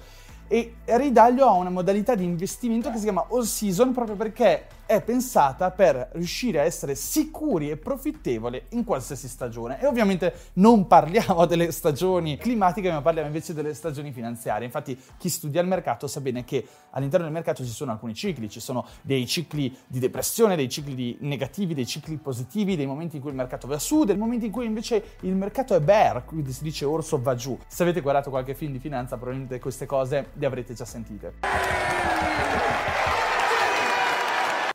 E 0.49 0.75
Ray 0.83 1.13
Dalio 1.13 1.45
ha 1.45 1.53
una 1.53 1.69
modalità 1.69 2.13
di 2.13 2.25
investimento 2.25 2.89
che 2.89 2.97
si 2.97 3.03
chiama 3.03 3.27
All 3.29 3.43
Season 3.43 3.93
proprio 3.93 4.17
perché 4.17 4.67
è 4.87 5.03
pensata 5.03 5.69
per 5.71 6.09
riuscire 6.13 6.61
a 6.61 6.63
essere 6.63 6.95
sicuri 6.95 7.69
e 7.69 7.77
profittevoli 7.77 8.59
in 8.69 8.85
qualsiasi 8.85 9.27
stagione. 9.27 9.79
E 9.79 9.85
ovviamente 9.85 10.33
non 10.53 10.87
parliamo 10.87 11.45
delle 11.45 11.71
stagioni 11.71 12.37
climatiche, 12.37 12.89
ma 12.89 13.01
parliamo 13.01 13.27
invece 13.27 13.53
delle 13.53 13.73
stagioni 13.73 14.11
finanziarie. 14.11 14.65
Infatti 14.65 14.97
chi 15.17 15.29
studia 15.29 15.61
il 15.61 15.67
mercato 15.67 16.07
sa 16.07 16.21
bene 16.21 16.45
che 16.45 16.65
all'interno 16.91 17.25
del 17.25 17.33
mercato 17.33 17.63
ci 17.63 17.71
sono 17.71 17.91
alcuni 17.91 18.15
cicli, 18.15 18.49
ci 18.49 18.61
sono 18.61 18.85
dei 19.01 19.27
cicli 19.27 19.75
di 19.85 19.99
depressione, 19.99 20.55
dei 20.55 20.69
cicli 20.69 21.17
negativi, 21.19 21.73
dei 21.73 21.85
cicli 21.85 22.15
positivi, 22.15 22.77
dei 22.77 22.85
momenti 22.85 23.17
in 23.17 23.21
cui 23.21 23.31
il 23.31 23.37
mercato 23.37 23.67
va 23.67 23.77
su, 23.77 24.05
dei 24.05 24.17
momenti 24.17 24.45
in 24.45 24.51
cui 24.51 24.65
invece 24.65 25.17
il 25.21 25.35
mercato 25.35 25.75
è 25.75 25.81
bear, 25.81 26.23
quindi 26.23 26.53
si 26.53 26.63
dice 26.63 26.85
orso 26.85 27.21
va 27.21 27.35
giù. 27.35 27.59
Se 27.67 27.83
avete 27.83 27.99
guardato 27.99 28.29
qualche 28.29 28.55
film 28.55 28.71
di 28.71 28.79
finanza, 28.79 29.17
probabilmente 29.17 29.59
queste 29.59 29.85
cose 29.85 30.29
le 30.33 30.45
avrete 30.45 30.73
già 30.73 30.85
sentite. 30.85 32.66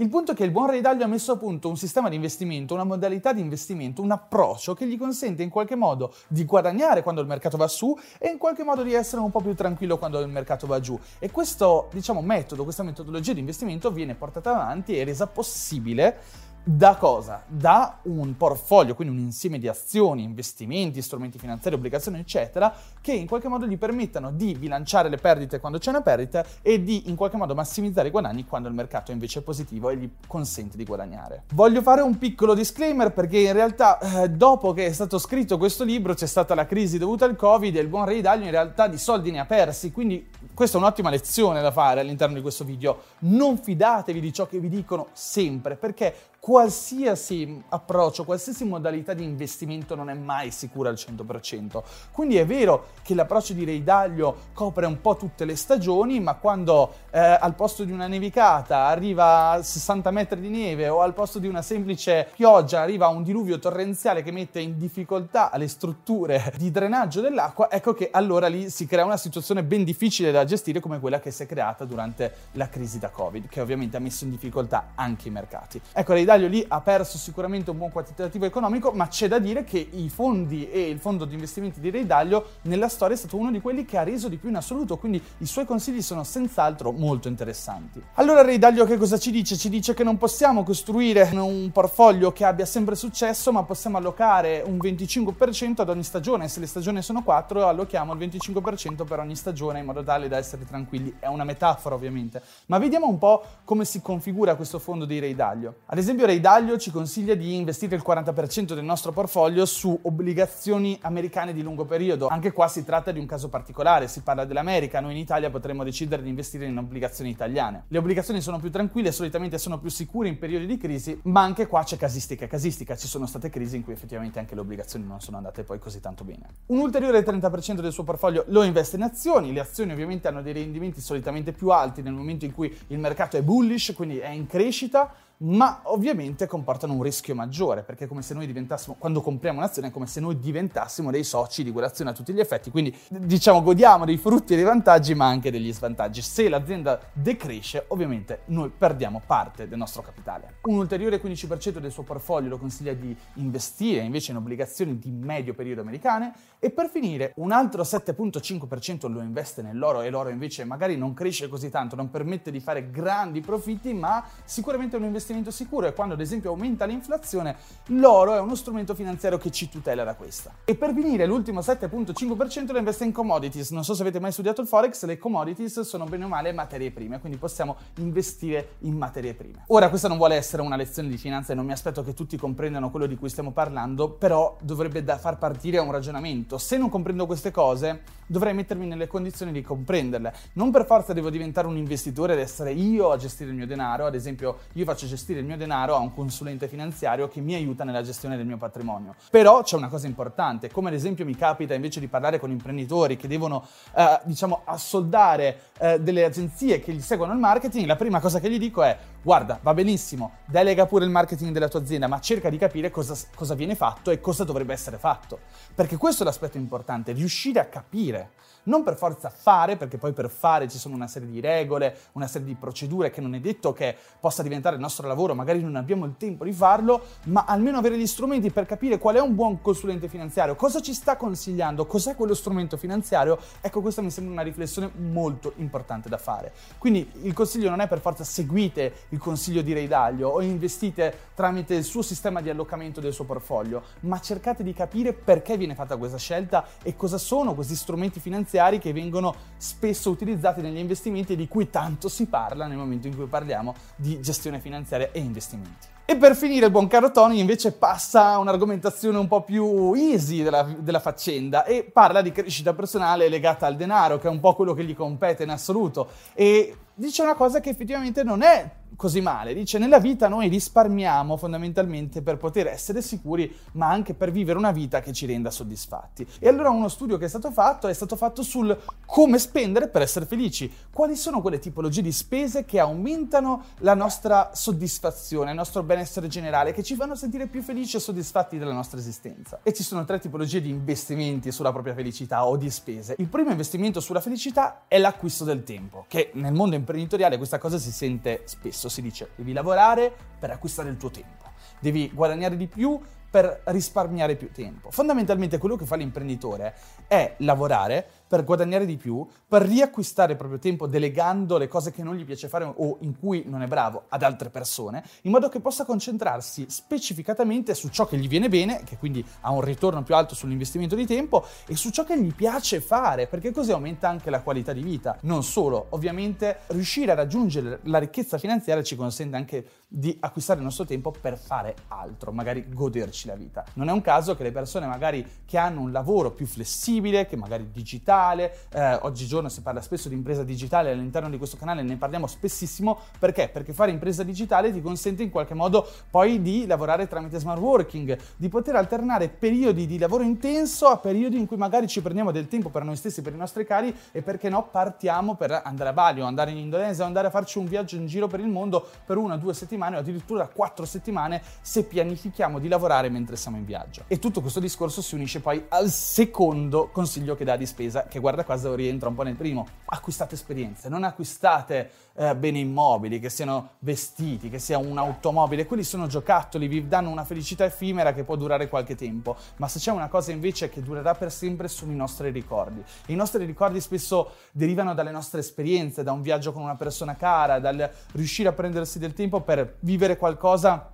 Il 0.03 0.09
punto 0.09 0.33
è 0.33 0.35
che 0.35 0.43
il 0.43 0.51
buon 0.51 0.67
Ray 0.67 0.81
Dalio 0.81 1.05
ha 1.05 1.07
messo 1.07 1.31
a 1.31 1.37
punto 1.37 1.69
un 1.69 1.77
sistema 1.77 2.09
di 2.09 2.17
investimento, 2.17 2.75
una 2.75 2.83
modalità 2.83 3.33
di 3.33 3.41
investimento, 3.41 4.03
un 4.03 4.11
approccio 4.11 4.75
che 4.75 4.85
gli 4.85 4.99
consente 4.99 5.45
in 5.45 5.49
qualche 5.49 5.77
modo 5.77 6.13
di 6.27 6.45
guadagnare 6.45 7.05
quando 7.05 7.21
il 7.21 7.29
mercato 7.29 7.57
va 7.57 7.69
su 7.69 7.97
e 8.19 8.27
in 8.27 8.37
qualche 8.37 8.65
modo 8.65 8.83
di 8.83 8.95
essere 8.95 9.23
un 9.23 9.31
po' 9.31 9.41
più 9.41 9.55
tranquillo 9.55 9.99
quando 9.99 10.19
il 10.19 10.27
mercato 10.27 10.67
va 10.67 10.81
giù. 10.81 10.99
E 11.21 11.31
questo, 11.31 11.89
diciamo, 11.93 12.21
metodo, 12.21 12.65
questa 12.65 12.83
metodologia 12.83 13.33
di 13.33 13.39
investimento 13.39 13.93
viene 13.93 14.17
portata 14.17 14.51
avanti 14.51 14.99
e 14.99 15.05
resa 15.05 15.29
possibile 15.29 16.51
da 16.65 16.95
cosa? 16.95 17.43
Da 17.47 17.99
un 18.03 18.37
portfolio, 18.37 18.95
quindi 18.95 19.15
un 19.15 19.21
insieme 19.21 19.59
di 19.59 19.67
azioni, 19.67 20.23
investimenti, 20.23 21.03
strumenti 21.03 21.39
finanziari, 21.39 21.75
obbligazioni, 21.77 22.21
eccetera, 22.21 22.73
che 23.01 23.13
in 23.13 23.27
qualche 23.27 23.49
modo 23.49 23.67
gli 23.67 23.77
permettano 23.77 24.31
di 24.31 24.55
bilanciare 24.55 25.09
le 25.09 25.17
perdite 25.17 25.59
quando 25.59 25.79
c'è 25.79 25.91
una 25.91 26.03
perdita 26.03 26.45
e 26.63 26.83
di 26.83 27.09
in 27.09 27.17
qualche 27.17 27.37
modo 27.37 27.55
massimizzare 27.55 28.09
i 28.09 28.11
guadagni 28.13 28.45
quando 28.45 28.69
il 28.69 28.75
mercato 28.75 29.11
invece 29.11 29.41
è 29.41 29.43
positivo 29.43 29.91
e 29.91 29.97
gli 29.97 30.11
consente 30.27 30.77
di 30.77 30.85
guadagnare. 30.85 31.45
Voglio 31.55 31.83
fare 31.83 32.01
un 32.01 32.17
piccolo 32.17 32.55
disclaimer 32.55 33.13
perché 33.13 33.39
in 33.39 33.53
realtà 33.53 33.99
eh, 33.99 34.31
dopo 34.31 34.73
che 34.73 34.87
è 34.87 34.93
stato 34.93 35.19
scritto 35.19 35.59
questo 35.59 35.83
libro 35.83 36.15
c'è 36.15 36.27
stata 36.27 36.55
la 36.55 36.67
crisi 36.67 36.97
dovuta 36.97 37.25
al 37.25 37.35
Covid 37.35 37.75
e 37.75 37.81
il 37.81 37.89
buon 37.89 38.05
Ray 38.05 38.21
Dalio 38.21 38.45
in 38.45 38.53
realtà 38.53 38.87
di 38.87 38.99
soldi 38.99 39.33
ne 39.33 39.41
ha 39.41 39.47
persi, 39.47 39.91
quindi 39.91 40.29
questa 40.55 40.79
è 40.79 40.81
un'ottima 40.81 41.11
lezione 41.11 41.61
da 41.61 41.73
fare 41.73 42.01
all'interno 42.01 42.37
di 42.37 42.41
questo 42.41 42.63
video. 42.63 43.01
Non 43.21 43.59
fidatevi 43.59 44.21
di 44.21 44.33
ciò 44.33 44.47
che 44.47 44.61
vi 44.61 44.69
dicono 44.69 45.09
sempre 45.13 45.77
perché 45.77 46.15
qualsiasi 46.45 47.63
approccio, 47.69 48.25
qualsiasi 48.25 48.65
modalità 48.65 49.15
di 49.15 49.23
investimento 49.23 49.95
non 49.95 50.11
è 50.11 50.15
mai 50.15 50.51
sicura 50.51 50.89
al 50.89 50.97
100%. 50.97 51.81
Quindi 52.11 52.37
è 52.37 52.45
vero 52.45 52.87
che 53.05 53.15
l'approccio 53.15 53.53
di 53.53 53.65
Ray 53.65 53.85
Dalio 53.85 54.49
copre 54.53 54.87
un 54.87 55.01
po' 55.01 55.15
tutte 55.15 55.45
le 55.45 55.55
stagioni, 55.55 56.19
ma 56.19 56.35
quando 56.35 56.95
eh, 57.13 57.21
al 57.21 57.55
posto 57.55 57.85
di 57.85 57.93
una 57.93 58.09
nevicata 58.09 58.87
arriva 58.87 59.61
60 59.63 60.11
metri 60.11 60.41
di 60.41 60.49
neve 60.49 60.89
o 60.89 61.01
al 61.01 61.15
posto 61.15 61.39
di 61.39 61.47
una 61.47 61.63
semplice 61.63 62.29
pioggia 62.35 62.81
arriva 62.81 63.07
un 63.07 63.23
diluvio 63.23 63.61
torrenziale 63.61 64.25
che 64.25 64.33
mette 64.33 64.59
in 64.59 64.77
difficoltà 64.79 65.53
le 65.55 65.69
strutture 65.69 66.53
di 66.59 66.73
drenaggio 66.73 67.21
dell'acqua, 67.21 67.71
ecco 67.71 67.95
che 67.95 68.09
allora 68.11 68.49
lì 68.49 68.69
si 68.69 68.85
crea 68.87 69.05
una 69.05 69.17
situazione 69.17 69.63
ben 69.63 69.85
difficile 69.85 70.33
da 70.33 70.45
gestire 70.45 70.81
come 70.81 70.99
quella 70.99 71.21
che 71.21 71.31
si 71.31 71.45
è 71.45 71.47
creata 71.47 71.85
durante 71.85 72.35
la 72.55 72.69
crisi 72.69 72.99
da 72.99 73.11
Covid, 73.11 73.47
che 73.47 73.61
ovviamente 73.61 73.97
ha 73.97 74.01
messo 74.01 74.25
in 74.25 74.31
difficoltà 74.31 74.89
anche 74.97 75.29
i 75.29 75.31
mercati. 75.31 75.81
Ecco, 75.93 76.15
Ray 76.15 76.31
Dalio 76.33 76.49
lì 76.49 76.65
ha 76.67 76.81
perso 76.81 77.19
sicuramente 77.19 77.71
un 77.71 77.77
buon 77.77 77.91
quantitativo 77.91 78.47
economico, 78.47 78.91
ma 78.93 79.07
c'è 79.09 79.29
da 79.29 79.39
dire 79.39 79.65
che 79.65 79.87
i 79.93 80.09
fondi 80.09 80.71
e 80.71 80.89
il 80.89 80.99
fondo 80.99 81.27
di 81.27 81.35
investimenti 81.35 81.79
di 81.79 81.91
Ray 81.91 82.07
Dalio 82.07 82.47
nella 82.63 82.89
storia 82.89 83.15
è 83.15 83.19
stato 83.19 83.37
uno 83.37 83.51
di 83.51 83.61
quelli 83.61 83.85
che 83.85 83.99
ha 83.99 84.03
reso 84.03 84.29
di 84.29 84.39
più 84.39 84.49
in 84.49 84.57
assoluto, 84.57 84.97
quindi 84.97 85.23
i 85.39 85.47
suoi 85.47 85.67
consigli 85.67 86.01
sono 86.01 86.25
senz'altro 86.25 86.91
molto 86.91 87.29
interessanti. 87.29 88.03
Allora 88.15 88.41
Ray 88.41 88.57
Dalio 88.57 88.87
che 88.87 88.97
cosa 88.97 89.19
ci 89.19 89.31
dice? 89.31 89.59
Ci 89.59 89.69
dice 89.69 89.93
che 89.93 90.05
non 90.05 90.17
possiamo 90.17 90.63
costruire 90.63 91.29
un 91.33 91.69
portfolio 91.71 92.33
che 92.33 92.47
abbia 92.47 92.65
sempre 92.65 92.95
successo, 92.95 93.53
ma 93.53 93.63
possiamo 93.65 93.99
allocare 93.99 94.63
un 94.65 94.79
25% 94.79 95.83
ad 95.83 95.91
ogni 95.91 96.03
stagione. 96.03 96.49
Se 96.49 96.61
le 96.61 96.67
stagioni 96.67 97.03
sono 97.03 97.23
4, 97.23 97.67
allochiamo 97.67 98.15
il 98.15 98.19
25% 98.27 99.05
per 99.05 99.19
ogni 99.19 99.37
stagione 99.37 99.81
in 99.81 99.85
modo 99.85 100.03
tale 100.03 100.29
da 100.29 100.39
essere 100.39 100.65
tranquilli. 100.65 101.17
È 101.19 101.27
una 101.27 101.45
metafora 101.45 101.95
ovviamente, 101.95 102.41
ma 102.67 102.79
vediamo 102.79 103.07
un 103.07 103.19
po' 103.19 103.45
come 103.65 103.85
si 103.85 104.01
configura 104.01 104.55
questo 104.55 104.79
fondo 104.79 105.05
di 105.05 105.21
Ray 105.21 105.35
Dalio. 105.35 105.75
Ad 105.87 105.99
esempio 105.99 106.21
Ray 106.27 106.41
Dalio 106.41 106.79
ci 106.79 106.91
consiglia 106.91 107.35
di 107.35 107.55
investire 107.55 107.97
il 107.97 108.03
40% 108.07 108.75
del 108.75 108.85
nostro 108.85 109.13
portfolio 109.13 109.67
su 109.67 109.99
obbligazioni 110.03 110.99
americane 111.03 111.53
di 111.53 111.63
lungo 111.63 111.85
periodo. 111.85 112.29
Anche 112.29 112.53
qua 112.53 112.69
si 112.69 112.85
tratta 112.85 113.11
di 113.11 113.19
un 113.19 113.27
caso 113.27 113.49
particolare, 113.49 114.09
si 114.09 114.21
parla 114.23 114.45
dell'America, 114.45 115.01
noi 115.01 115.13
in 115.13 115.19
Italia 115.19 115.51
potremmo 115.51 115.85
decidere 115.85 116.23
di 116.23 116.29
investire 116.29 116.67
in 116.67 116.79
obbligazioni 116.79 117.31
italiane. 117.31 117.85
Le 117.89 117.99
obbligazioni 117.99 118.41
sono 118.41 118.59
più 118.59 118.71
tranquille, 118.71 119.13
solitamente 119.13 119.59
sono 119.59 119.79
più 119.79 119.91
sicure 119.91 120.29
in 120.29 120.39
periodi 120.39 120.67
di 120.67 120.77
crisi, 120.77 121.19
ma 121.25 121.43
anche 121.43 121.67
qua 121.67 121.83
c'è 121.83 121.97
casistica 121.97 122.47
casistica, 122.47 122.97
ci 122.97 123.09
sono 123.09 123.27
state 123.27 123.51
crisi 123.51 123.77
in 123.77 123.83
cui 123.83 123.93
effettivamente 123.93 124.39
anche 124.39 124.55
le 124.55 124.61
obbligazioni 124.61 125.07
non 125.07 125.21
sono 125.21 125.39
andate 125.39 125.63
poi 125.65 125.79
così 125.79 126.01
tanto 126.01 126.23
bene. 126.25 126.49
Un 126.67 126.79
ulteriore 126.79 127.25
30% 127.25 127.81
del 127.81 127.93
suo 127.93 128.05
portfolio 128.05 128.45
lo 128.49 128.63
investe 128.63 128.97
in 128.97 129.03
azioni, 129.03 129.53
le 129.53 129.61
azioni 129.61 129.93
ovviamente 129.93 130.29
hanno 130.29 130.43
dei 130.43 130.53
rendimenti 130.53 131.01
solitamente 131.01 131.53
più 131.53 131.71
alti 131.71 132.03
nel 132.03 132.13
momento 132.13 132.45
in 132.45 132.53
cui 132.53 132.77
il 132.89 132.99
mercato 132.99 133.37
è 133.37 133.43
bullish, 133.43 133.93
quindi 133.97 134.19
è 134.19 134.29
in 134.29 134.47
crescita, 134.47 135.13
ma 135.43 135.81
ovviamente 135.85 136.47
comportano 136.47 136.93
un 136.93 137.03
rischio 137.03 137.35
maggiore, 137.35 137.83
perché 137.83 138.05
è 138.05 138.09
come 138.09 138.23
se 138.23 138.35
noi 138.35 138.47
diventassimo, 138.47 138.97
quando 138.99 139.21
compriamo 139.21 139.59
un'azione, 139.59 139.89
è 139.89 139.91
come 139.91 140.07
se 140.07 140.21
noi 140.21 140.39
diventassimo 140.39 141.11
dei 141.11 141.25
soci 141.25 141.65
di 141.65 141.73
quell'azione 141.73 142.11
a 142.11 142.13
tutti 142.13 142.33
gli 142.33 142.41
effetti, 142.41 142.71
quindi 142.71 142.97
diciamo 143.09 143.63
godiamo 143.63 144.05
dei 144.05 144.19
frutti 144.19 144.53
e 144.53 144.57
dei 144.57 144.65
vantaggi, 144.65 145.15
ma 145.15 145.27
anche 145.27 145.51
degli 145.51 145.73
svantaggi. 145.73 146.23
Se 146.23 146.49
l'azienda 146.49 147.01
decresce, 147.13 147.85
ovviamente 147.89 148.43
noi 148.47 148.71
perdiamo 148.77 149.21
parte 149.25 149.67
del 149.69 149.79
nostro 149.79 150.03
capitale. 150.03 150.59
Un 150.63 150.77
ulteriore 150.77 151.21
15% 151.21 151.79
del 151.79 151.91
suo 151.91 152.03
portfolio 152.03 152.49
lo 152.49 152.59
consiglia 152.59 152.93
di 152.93 153.17
investire 153.35 154.03
invece 154.03 154.31
in 154.31 154.37
obbligazioni 154.37 154.99
di 154.99 155.11
medio 155.11 155.55
periodo 155.55 155.81
americane 155.81 156.33
e 156.59 156.71
per 156.71 156.89
finire 156.89 157.33
un 157.37 157.51
altro 157.51 157.83
7.5% 157.83 159.11
lo 159.11 159.21
investe 159.21 159.63
nell'oro 159.63 160.03
e 160.03 160.11
l'oro 160.11 160.29
invece 160.29 160.65
magari 160.65 160.97
non 160.97 161.15
cresce 161.15 161.49
così 161.49 161.71
tanto, 161.71 161.97
non 161.97 162.11
permette 162.11 162.51
di 162.51 162.61
fare 162.61 162.91
grandi 162.91 163.41
profitti, 163.41 163.93
ma 163.93 164.25
sicuramente 164.45 164.95
è 164.97 164.99
un 164.99 165.07
investimento 165.07 165.31
investimento 165.33 165.51
sicuro 165.51 165.87
e 165.87 165.93
quando 165.93 166.15
ad 166.15 166.21
esempio 166.21 166.51
aumenta 166.51 166.85
l'inflazione, 166.85 167.57
l'oro 167.87 168.35
è 168.35 168.41
uno 168.41 168.55
strumento 168.55 168.95
finanziario 168.95 169.39
che 169.39 169.51
ci 169.51 169.69
tutela 169.69 170.05
da 170.05 170.15
questa. 170.15 170.53
E 170.65 170.75
per 170.75 170.93
finire 170.93 171.27
l'ultimo 171.27 171.61
7.5% 171.61 172.73
lo 172.73 172.79
investe 172.79 173.05
in 173.05 173.13
commodities. 173.13 173.71
Non 173.71 173.85
so 173.85 173.95
se 173.95 174.03
avete 174.03 174.21
mai 174.21 174.33
studiato 174.33 174.61
il 174.61 174.67
forex, 174.67 175.05
le 175.05 175.19
commodities 175.19 175.81
sono 175.81 176.05
bene 176.05 176.25
o 176.25 176.29
male 176.29 176.53
materie 176.53 176.91
prime, 176.91 177.19
quindi 177.19 177.39
possiamo 177.39 177.77
investire 177.97 178.77
in 178.81 178.97
materie 178.97 179.35
prime. 179.35 179.65
Ora 179.69 179.89
questa 179.89 180.09
non 180.09 180.17
vuole 180.17 180.37
essere 180.37 180.63
una 180.63 180.77
lezione 180.77 181.09
di 181.09 181.17
finanza 181.17 181.53
e 181.53 181.57
non 181.57 181.67
mi 181.67 181.73
aspetto 181.73 182.03
che 182.03 182.15
tutti 182.15 182.37
comprendano 182.37 182.91
quello 182.91 183.07
di 183.07 183.17
cui 183.17 183.29
stiamo 183.29 183.53
parlando, 183.53 184.11
però 184.11 184.57
dovrebbe 184.61 185.03
da 185.03 185.19
far 185.19 185.39
partire 185.39 185.79
un 185.79 185.91
ragionamento. 185.91 186.59
Se 186.59 186.77
non 186.77 186.89
comprendo 186.89 187.27
queste 187.27 187.51
cose, 187.51 188.03
dovrei 188.27 188.55
mettermi 188.55 188.87
nelle 188.87 189.07
condizioni 189.07 189.53
di 189.53 189.63
comprenderle. 189.63 190.33
Non 190.55 190.71
per 190.71 190.87
forza 190.87 191.13
devo 191.13 191.31
diventare 191.31 191.67
un 191.67 191.77
investitore 191.77 192.35
ed 192.35 192.39
essere 192.39 192.73
io 192.73 193.11
a 193.11 193.17
gestire 193.17 193.51
il 193.51 193.57
mio 193.57 193.67
denaro, 193.67 194.07
ad 194.07 194.15
esempio 194.15 194.59
io 194.73 194.85
faccio 194.85 195.07
gestire 195.23 195.39
il 195.39 195.47
mio 195.47 195.57
denaro 195.57 195.95
a 195.95 195.99
un 195.99 196.13
consulente 196.13 196.67
finanziario 196.67 197.29
che 197.29 197.41
mi 197.41 197.55
aiuta 197.55 197.85
nella 197.85 198.03
gestione 198.03 198.37
del 198.37 198.45
mio 198.45 198.57
patrimonio. 198.57 199.15
Però 199.31 199.63
c'è 199.63 199.77
una 199.77 199.89
cosa 199.89 200.09
importante, 200.09 200.71
come 200.71 200.89
ad 200.89 200.95
esempio 200.95 201.25
mi 201.25 201.37
capita 201.37 201.75
invece 201.75 202.01
di 202.01 202.09
parlare 202.09 202.41
con 202.41 202.51
imprenditori 202.51 203.17
che 203.17 203.29
devono, 203.29 203.65
eh, 203.95 204.21
diciamo, 204.25 204.63
assoldare 204.65 205.71
eh, 205.79 206.01
delle 206.01 206.25
agenzie 206.25 206.81
che 206.81 206.93
gli 206.93 207.01
seguono 207.01 207.33
il 207.33 207.39
marketing, 207.39 207.87
la 207.87 207.97
prima 207.97 208.19
cosa 208.19 208.41
che 208.41 208.51
gli 208.51 208.59
dico 208.59 208.83
è 208.83 208.97
guarda, 209.23 209.59
va 209.63 209.73
benissimo, 209.73 210.33
delega 210.45 210.87
pure 210.87 211.05
il 211.05 211.11
marketing 211.11 211.53
della 211.53 211.69
tua 211.69 211.81
azienda, 211.81 212.09
ma 212.09 212.21
cerca 212.21 212.51
di 212.51 212.59
capire 212.59 212.91
cosa, 212.91 213.17
cosa 213.35 213.55
viene 213.55 213.77
fatto 213.77 214.11
e 214.11 214.21
cosa 214.21 214.45
dovrebbe 214.45 214.73
essere 214.73 214.99
fatto. 214.99 215.39
Perché 215.75 215.97
questo 215.97 216.23
è 216.23 216.27
l'aspetto 216.27 216.59
importante, 216.59 217.13
riuscire 217.13 217.61
a 217.61 217.67
capire 217.67 218.31
non 218.65 218.83
per 218.83 218.97
forza 218.97 219.29
fare, 219.29 219.77
perché 219.77 219.99
poi 219.99 220.13
per 220.13 220.29
fare 220.29 220.69
ci 220.69 220.79
sono 220.79 220.95
una 220.95 221.09
serie 221.09 221.29
di 221.29 221.41
regole, 221.41 221.97
una 222.13 222.27
serie 222.27 222.47
di 222.47 222.55
procedure 222.55 223.11
che 223.11 223.21
non 223.21 223.35
è 223.35 223.41
detto 223.41 223.73
che 223.73 223.97
possa 224.21 224.43
diventare 224.43 224.77
il 224.77 224.81
nostro 224.81 225.07
lavoro, 225.07 225.35
magari 225.35 225.61
non 225.61 225.77
abbiamo 225.77 226.05
il 226.05 226.15
tempo 226.17 226.45
di 226.45 226.53
farlo, 226.53 227.03
ma 227.25 227.45
almeno 227.47 227.79
avere 227.79 227.99
gli 227.99 228.07
strumenti 228.07 228.51
per 228.51 228.67
capire 228.67 228.99
qual 228.99 229.17
è 229.17 229.21
un 229.21 229.35
buon 229.35 229.61
consulente 229.61 230.09
finanziario, 230.09 230.55
cosa 230.55 230.81
ci 230.81 230.95
sta 230.95 231.17
consigliando, 231.17 231.87
cos'è 231.87 232.15
quello 232.15 232.35
strumento 232.35 232.77
finanziario, 232.77 233.39
ecco 233.61 233.81
questa 233.81 234.03
mi 234.03 234.11
sembra 234.11 234.33
una 234.33 234.43
riflessione 234.43 234.91
molto 234.95 235.55
importante 235.57 236.09
da 236.09 236.19
fare. 236.19 236.53
Quindi 236.79 237.11
il 237.23 237.33
consiglio 237.33 237.71
non 237.71 237.81
è 237.81 237.89
per 237.89 238.01
forza 238.01 238.25
seguite 238.25 238.93
il 239.13 239.19
consiglio 239.19 239.63
di 239.63 239.73
Ray 239.73 239.87
Dalio 239.87 240.29
o 240.29 240.43
investite 240.43 241.31
tramite 241.35 241.75
il 241.75 241.85
suo 241.85 242.03
sistema 242.03 242.41
di 242.41 242.51
allocamento 242.51 243.01
del 243.01 243.13
suo 243.13 243.25
portfolio, 243.25 243.83
ma 244.01 244.21
cercate 244.21 244.63
di 244.63 244.73
capire 244.73 245.13
perché 245.13 245.57
viene 245.57 245.75
fatta 245.75 245.97
questa 245.97 246.19
scelta 246.19 246.67
e 246.83 246.97
cosa 246.97 247.19
sono 247.19 247.55
questi 247.55 247.75
strumenti 247.75 248.21
finanziari 248.21 248.79
che 248.79 248.93
vengono 248.93 249.35
spesso 249.57 250.11
utilizzati 250.11 250.61
negli 250.61 250.79
investimenti 250.79 251.33
e 251.35 251.37
di 251.37 251.49
cui 251.49 251.71
tanto 251.71 252.09
si 252.09 252.27
parla 252.27 252.67
nel 252.67 252.77
momento 252.77 253.07
in 253.07 253.17
cui 253.17 253.27
parliamo 253.27 253.75
di 253.97 254.21
gestione 254.21 254.61
finanziaria 254.61 255.11
e 255.13 255.21
investimenti. 255.21 255.93
E 256.05 256.17
per 256.17 256.35
finire 256.35 256.67
il 256.67 256.73
buon 256.73 256.89
caro 256.89 257.11
Tony 257.11 257.39
invece 257.39 257.73
passa 257.73 258.33
a 258.33 258.39
un'argomentazione 258.39 259.17
un 259.17 259.29
po' 259.29 259.43
più 259.43 259.95
easy 259.95 260.43
della, 260.43 260.63
della, 260.79 260.99
faccenda 260.99 261.65
e 261.65 261.85
parla 261.85 262.21
di 262.21 262.33
crescita 262.33 262.75
personale 262.75 263.29
legata 263.29 263.67
al 263.67 263.77
denaro, 263.77 264.19
che 264.19 264.27
è 264.27 264.31
un 264.31 264.41
po' 264.41 264.55
quello 264.55 264.75
che 264.75 264.85
gli 264.85 264.97
compete 264.97 265.45
in 265.45 265.51
assoluto. 265.51 266.09
E 266.35 266.77
dice 266.93 267.23
una 267.23 267.35
cosa 267.35 267.61
che 267.61 267.71
effettivamente 267.71 268.25
non 268.25 268.43
è 268.43 268.69
così 268.97 269.21
male. 269.21 269.55
Dice, 269.55 269.79
nella 269.79 269.99
vita 269.99 270.29
noi 270.29 270.49
risparmiamo 270.49 271.37
fondamentalmente 271.37 272.23
per 272.23 272.37
poter 272.37 272.67
essere 272.67 273.03
sicuri, 273.03 273.55
ma 273.73 273.89
anche 273.89 274.15
per 274.15 274.31
vivere 274.31 274.59
una 274.59 274.73
vita 274.73 275.01
che 275.01 275.13
ci 275.13 275.27
renda 275.27 275.51
soddisfatti. 275.51 276.27
E 276.39 276.49
allora 276.49 276.71
uno 276.71 276.89
studio 276.89 277.19
che 277.19 277.27
è 277.27 277.29
stato 277.29 277.51
fatto 277.51 277.89
è 277.89 277.93
stato 277.93 278.17
fatto 278.17 278.43
sul 278.43 278.77
come 279.05 279.39
spendere 279.39 279.89
per 279.89 280.03
essere 280.03 280.27
felici. 280.27 280.73
Quali 280.91 281.17
sono 281.17 281.41
quelle 281.41 281.59
tipologie 281.59 282.03
di 282.03 282.13
spese 282.13 282.65
che 282.65 282.79
aumentano 282.79 283.65
la 283.79 283.95
nostra 283.95 284.51
soddisfazione, 284.55 285.51
il 285.51 285.57
nostro 285.57 285.83
benessere 285.83 286.29
generale, 286.29 286.73
che 286.73 286.83
ci 286.83 286.95
fanno 286.95 287.15
sentire 287.15 287.47
più 287.47 287.63
felici 287.63 287.97
e 287.97 288.01
soddisfatti 288.01 288.59
della 288.59 288.73
nostra 288.73 288.99
esistenza. 288.99 289.61
E 289.63 289.73
ci 289.73 289.83
sono 289.83 290.05
tre 290.05 290.19
tipologie 290.19 290.61
di 290.61 290.71
investimenti 290.71 291.53
sulla 291.53 291.73
propria 291.73 291.95
felicità 291.95 292.47
o 292.47 292.57
di 292.57 292.71
spese. 292.71 293.17
Il 293.19 293.29
primo 293.29 293.51
investimento 293.51 294.01
sulla 294.01 294.21
felicità 294.21 294.85
è 294.89 294.99
l'acquisto 294.99 295.45
del 295.45 295.65
tempo, 295.65 296.05
che 296.09 296.31
nel 296.35 296.53
mondo 296.53 296.77
imprenditoriale 296.77 297.37
questa 297.37 297.59
cosa 297.59 297.79
si 297.79 297.93
sente 297.93 298.43
spesso 298.45 298.82
spesso 298.83 298.89
si 298.89 299.03
dice 299.03 299.31
devi 299.37 299.53
lavorare 299.53 300.13
per 300.39 300.51
acquistare 300.51 300.89
il 300.89 300.97
tuo 300.97 301.11
tempo, 301.11 301.51
devi 301.79 302.11
guadagnare 302.13 302.57
di 302.57 302.67
più 302.67 303.01
per 303.31 303.63
risparmiare 303.67 304.37
più 304.37 304.51
tempo. 304.51 304.91
Fondamentalmente 304.91 305.59
quello 305.59 305.77
che 305.77 305.87
fa 305.87 305.97
l'imprenditore 305.97 306.75
è 307.07 307.35
lavorare 307.39 308.07
per 308.33 308.45
guadagnare 308.45 308.87
di 308.87 308.97
più, 308.97 309.27
per 309.47 309.61
riacquistare 309.61 310.33
il 310.33 310.39
proprio 310.39 310.59
tempo 310.59 310.87
delegando 310.87 311.59
le 311.59 311.69
cose 311.69 311.93
che 311.93 312.03
non 312.03 312.15
gli 312.15 312.25
piace 312.25 312.49
fare 312.49 312.65
o 312.65 312.97
in 313.01 313.19
cui 313.19 313.45
non 313.47 313.61
è 313.61 313.67
bravo 313.67 314.05
ad 314.09 314.23
altre 314.23 314.49
persone, 314.49 315.05
in 315.25 315.31
modo 315.31 315.51
che 315.51 315.61
possa 315.61 315.85
concentrarsi 315.85 316.65
specificatamente 316.71 317.75
su 317.75 317.91
ciò 317.91 318.07
che 318.07 318.17
gli 318.17 318.29
viene 318.29 318.49
bene, 318.49 318.85
che 318.85 318.97
quindi 318.97 319.23
ha 319.43 319.51
un 319.51 319.61
ritorno 319.61 320.03
più 320.03 320.15
alto 320.15 320.35
sull'investimento 320.35 320.97
di 320.97 321.05
tempo, 321.05 321.45
e 321.67 321.77
su 321.77 321.91
ciò 321.91 322.05
che 322.05 322.19
gli 322.19 322.33
piace 322.33 322.81
fare, 322.81 323.27
perché 323.27 323.51
così 323.51 323.71
aumenta 323.71 324.09
anche 324.09 324.31
la 324.31 324.41
qualità 324.41 324.73
di 324.73 324.81
vita. 324.81 325.19
Non 325.25 325.45
solo, 325.45 325.89
ovviamente 325.91 326.61
riuscire 326.69 327.13
a 327.13 327.15
raggiungere 327.15 327.81
la 327.83 327.99
ricchezza 327.99 328.39
finanziaria 328.39 328.83
ci 328.83 328.97
consente 328.97 329.37
anche 329.37 329.67
di 329.87 330.17
acquistare 330.21 330.61
il 330.61 330.65
nostro 330.65 330.87
tempo 330.87 331.11
per 331.11 331.37
fare 331.37 331.75
altro, 331.89 332.33
magari 332.33 332.65
goderci 332.73 333.27
la 333.27 333.35
vita. 333.35 333.63
Non 333.75 333.91
è 333.91 333.93
un 333.93 334.01
caso 334.01 334.35
che 334.35 334.43
le 334.43 334.53
persone 334.53 334.87
magari 334.87 335.43
che 335.45 335.59
hanno 335.59 335.83
un 335.83 335.93
lavoro 335.93 336.31
più 336.31 336.47
flessibile, 336.47 337.27
che 337.27 337.37
magari 337.37 337.71
digitale, 337.71 338.21
digitale, 338.23 338.55
eh, 338.73 338.95
oggigiorno 339.03 339.49
si 339.49 339.63
parla 339.63 339.81
spesso 339.81 340.09
di 340.09 340.15
impresa 340.15 340.45
digitale, 340.45 340.93
all'interno 340.93 341.29
di 341.29 341.39
questo 341.39 341.57
canale 341.57 341.83
ne 341.83 341.97
parliamo 341.97 342.27
spessissimo, 342.27 342.99
perché? 343.19 343.49
Perché 343.49 343.73
fare 343.73 343.91
impresa 343.91 344.23
digitale 344.23 344.73
ti 344.73 344.81
consente 344.81 345.23
in 345.23 345.31
qualche 345.31 345.55
modo 345.55 345.87
poi 346.11 346.41
di 346.41 346.67
lavorare 346.67 347.09
tramite 347.09 347.39
smart 347.39 347.61
working, 347.61 348.17
di 348.37 348.49
poter 348.49 348.77
alternare 348.77 349.29
periodi 349.29 349.87
di 349.87 349.99
lavoro 349.99 350.23
intenso 350.23 350.87
a 350.87 350.97
periodi 350.97 351.39
in 351.39 351.47
cui 351.47 351.57
magari 351.57 351.87
ci 351.89 352.01
prendiamo 352.01 352.31
del 352.31 352.47
tempo 352.47 352.69
per 352.69 352.85
noi 352.85 352.97
stessi, 352.97 353.23
per 353.23 353.33
i 353.33 353.37
nostri 353.37 353.67
cari 353.67 353.95
e 354.13 354.23
perché 354.23 354.49
no 354.49 354.69
partiamo 354.71 355.35
per 355.35 355.63
andare 355.65 355.91
a 355.91 355.93
Bali 355.93 356.21
o 356.21 356.25
andare 356.25 356.51
in 356.53 356.59
Indonesia 356.59 357.05
andare 357.05 357.27
a 357.27 357.31
farci 357.31 357.59
un 357.59 357.67
viaggio 357.67 357.97
in 357.97 358.07
giro 358.07 358.29
per 358.29 358.41
il 358.41 358.49
mondo 358.49 358.87
per 359.05 359.17
una 359.17 359.37
due 359.37 359.55
settimane 359.55 359.97
o 359.97 359.99
addirittura 359.99 360.47
quattro 360.47 360.85
settimane 360.85 361.43
se 361.61 361.85
pianifichiamo 361.85 362.59
di 362.59 362.69
lavorare 362.69 363.09
mentre 363.09 363.37
siamo 363.37 363.57
in 363.57 363.65
viaggio. 363.65 364.05
E 364.07 364.19
tutto 364.19 364.41
questo 364.41 364.61
discorso 364.61 365.03
si 365.03 365.15
unisce 365.15 365.41
poi 365.41 365.65
al 365.69 365.91
secondo 365.91 366.91
consiglio 366.93 367.35
che 367.35 367.45
dà 367.45 367.57
di 367.57 367.67
spesa 367.67 368.02
che 368.09 368.19
guarda 368.19 368.45
caso 368.45 368.75
rientra 368.75 369.09
un 369.09 369.15
po' 369.15 369.23
nel 369.23 369.35
primo, 369.35 369.67
acquistate 369.87 370.35
esperienze, 370.35 370.89
non 370.89 371.05
acquistate 371.05 371.91
eh, 372.15 372.35
beni 372.37 372.61
immobili, 372.61 373.21
che 373.21 373.31
siano 373.31 373.71
vestiti, 373.81 374.51
che 374.51 374.59
sia 374.59 374.79
un'automobile, 374.79 375.67
quelli 375.67 375.85
sono 375.85 376.07
giocattoli, 376.07 376.69
vi 376.69 376.87
danno 376.87 377.11
una 377.11 377.25
felicità 377.25 377.65
effimera 377.65 378.13
che 378.13 378.25
può 378.25 378.37
durare 378.37 378.69
qualche 378.69 378.95
tempo, 378.95 379.37
ma 379.57 379.69
se 379.69 379.79
c'è 379.79 379.91
una 379.91 380.09
cosa 380.09 380.33
invece 380.33 380.69
che 380.69 380.83
durerà 380.83 381.15
per 381.15 381.33
sempre 381.33 381.69
sono 381.69 381.93
i 381.93 381.97
nostri 381.97 382.31
ricordi. 382.31 382.83
I 383.07 383.15
nostri 383.15 383.45
ricordi 383.45 383.81
spesso 383.81 384.31
derivano 384.51 384.95
dalle 384.95 385.11
nostre 385.11 385.41
esperienze, 385.41 386.03
da 386.03 386.13
un 386.13 386.23
viaggio 386.23 386.53
con 386.53 386.63
una 386.63 386.77
persona 386.77 387.17
cara, 387.17 387.59
dal 387.59 387.91
riuscire 388.13 388.49
a 388.49 388.53
prendersi 388.53 388.99
del 388.99 389.15
tempo 389.15 389.41
per 389.41 389.77
vivere 389.81 390.17
qualcosa 390.17 390.91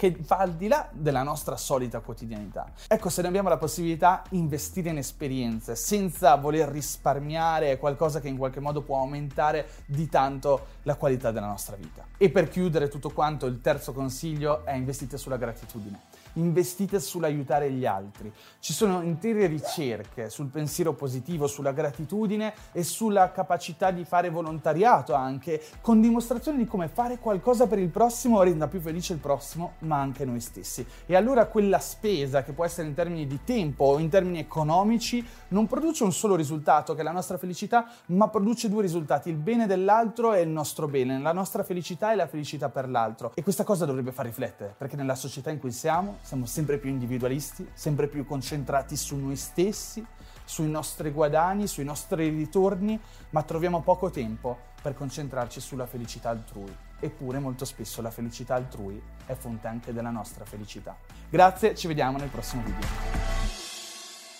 che 0.00 0.16
va 0.26 0.38
al 0.38 0.54
di 0.54 0.66
là 0.66 0.88
della 0.90 1.22
nostra 1.22 1.58
solita 1.58 2.00
quotidianità. 2.00 2.72
Ecco, 2.88 3.10
se 3.10 3.20
ne 3.20 3.28
abbiamo 3.28 3.50
la 3.50 3.58
possibilità, 3.58 4.22
investire 4.30 4.88
in 4.88 4.96
esperienze 4.96 5.76
senza 5.76 6.36
voler 6.36 6.70
risparmiare 6.70 7.76
qualcosa 7.76 8.18
che 8.18 8.28
in 8.28 8.38
qualche 8.38 8.60
modo 8.60 8.80
può 8.80 8.96
aumentare 8.96 9.68
di 9.84 10.08
tanto 10.08 10.68
la 10.84 10.94
qualità 10.94 11.32
della 11.32 11.48
nostra 11.48 11.76
vita. 11.76 12.06
E 12.16 12.30
per 12.30 12.48
chiudere 12.48 12.88
tutto 12.88 13.10
quanto, 13.10 13.44
il 13.44 13.60
terzo 13.60 13.92
consiglio 13.92 14.64
è 14.64 14.72
investite 14.72 15.18
sulla 15.18 15.36
gratitudine 15.36 16.00
investite 16.34 17.00
sull'aiutare 17.00 17.70
gli 17.70 17.86
altri. 17.86 18.32
Ci 18.58 18.72
sono 18.72 19.02
intere 19.02 19.46
ricerche 19.46 20.30
sul 20.30 20.46
pensiero 20.46 20.92
positivo, 20.92 21.46
sulla 21.46 21.72
gratitudine 21.72 22.52
e 22.72 22.82
sulla 22.82 23.32
capacità 23.32 23.90
di 23.90 24.04
fare 24.04 24.30
volontariato 24.30 25.14
anche, 25.14 25.62
con 25.80 26.00
dimostrazioni 26.00 26.58
di 26.58 26.66
come 26.66 26.88
fare 26.88 27.18
qualcosa 27.18 27.66
per 27.66 27.78
il 27.78 27.88
prossimo 27.88 28.42
renda 28.42 28.68
più 28.68 28.80
felice 28.80 29.12
il 29.12 29.18
prossimo, 29.18 29.74
ma 29.80 30.00
anche 30.00 30.24
noi 30.24 30.40
stessi. 30.40 30.86
E 31.06 31.16
allora 31.16 31.46
quella 31.46 31.78
spesa, 31.78 32.42
che 32.42 32.52
può 32.52 32.64
essere 32.64 32.88
in 32.88 32.94
termini 32.94 33.26
di 33.26 33.40
tempo 33.44 33.84
o 33.84 33.98
in 33.98 34.08
termini 34.08 34.38
economici, 34.38 35.26
non 35.48 35.66
produce 35.66 36.04
un 36.04 36.12
solo 36.12 36.36
risultato, 36.36 36.94
che 36.94 37.00
è 37.00 37.04
la 37.04 37.12
nostra 37.12 37.38
felicità, 37.38 37.90
ma 38.06 38.28
produce 38.28 38.68
due 38.68 38.82
risultati, 38.82 39.28
il 39.28 39.36
bene 39.36 39.66
dell'altro 39.66 40.32
e 40.32 40.42
il 40.42 40.48
nostro 40.48 40.86
bene, 40.86 41.18
la 41.18 41.32
nostra 41.32 41.62
felicità 41.62 42.12
e 42.12 42.16
la 42.16 42.26
felicità 42.26 42.68
per 42.68 42.88
l'altro. 42.88 43.32
E 43.34 43.42
questa 43.42 43.64
cosa 43.64 43.84
dovrebbe 43.84 44.12
far 44.12 44.26
riflettere, 44.26 44.74
perché 44.76 44.96
nella 44.96 45.14
società 45.14 45.50
in 45.50 45.58
cui 45.58 45.72
siamo 45.72 46.18
siamo 46.22 46.46
sempre 46.46 46.78
più 46.78 46.90
individualisti, 46.90 47.68
sempre 47.72 48.08
più 48.08 48.24
concentrati 48.24 48.96
su 48.96 49.16
noi 49.16 49.36
stessi, 49.36 50.04
sui 50.44 50.68
nostri 50.68 51.10
guadagni, 51.10 51.66
sui 51.66 51.84
nostri 51.84 52.28
ritorni, 52.28 53.00
ma 53.30 53.42
troviamo 53.42 53.82
poco 53.82 54.10
tempo 54.10 54.58
per 54.82 54.94
concentrarci 54.94 55.60
sulla 55.60 55.86
felicità 55.86 56.30
altrui. 56.30 56.74
Eppure 56.98 57.38
molto 57.38 57.64
spesso 57.64 58.02
la 58.02 58.10
felicità 58.10 58.54
altrui 58.54 59.00
è 59.26 59.34
fonte 59.34 59.68
anche 59.68 59.92
della 59.92 60.10
nostra 60.10 60.44
felicità. 60.44 60.96
Grazie, 61.28 61.74
ci 61.74 61.86
vediamo 61.86 62.18
nel 62.18 62.28
prossimo 62.28 62.62
video. 62.62 63.39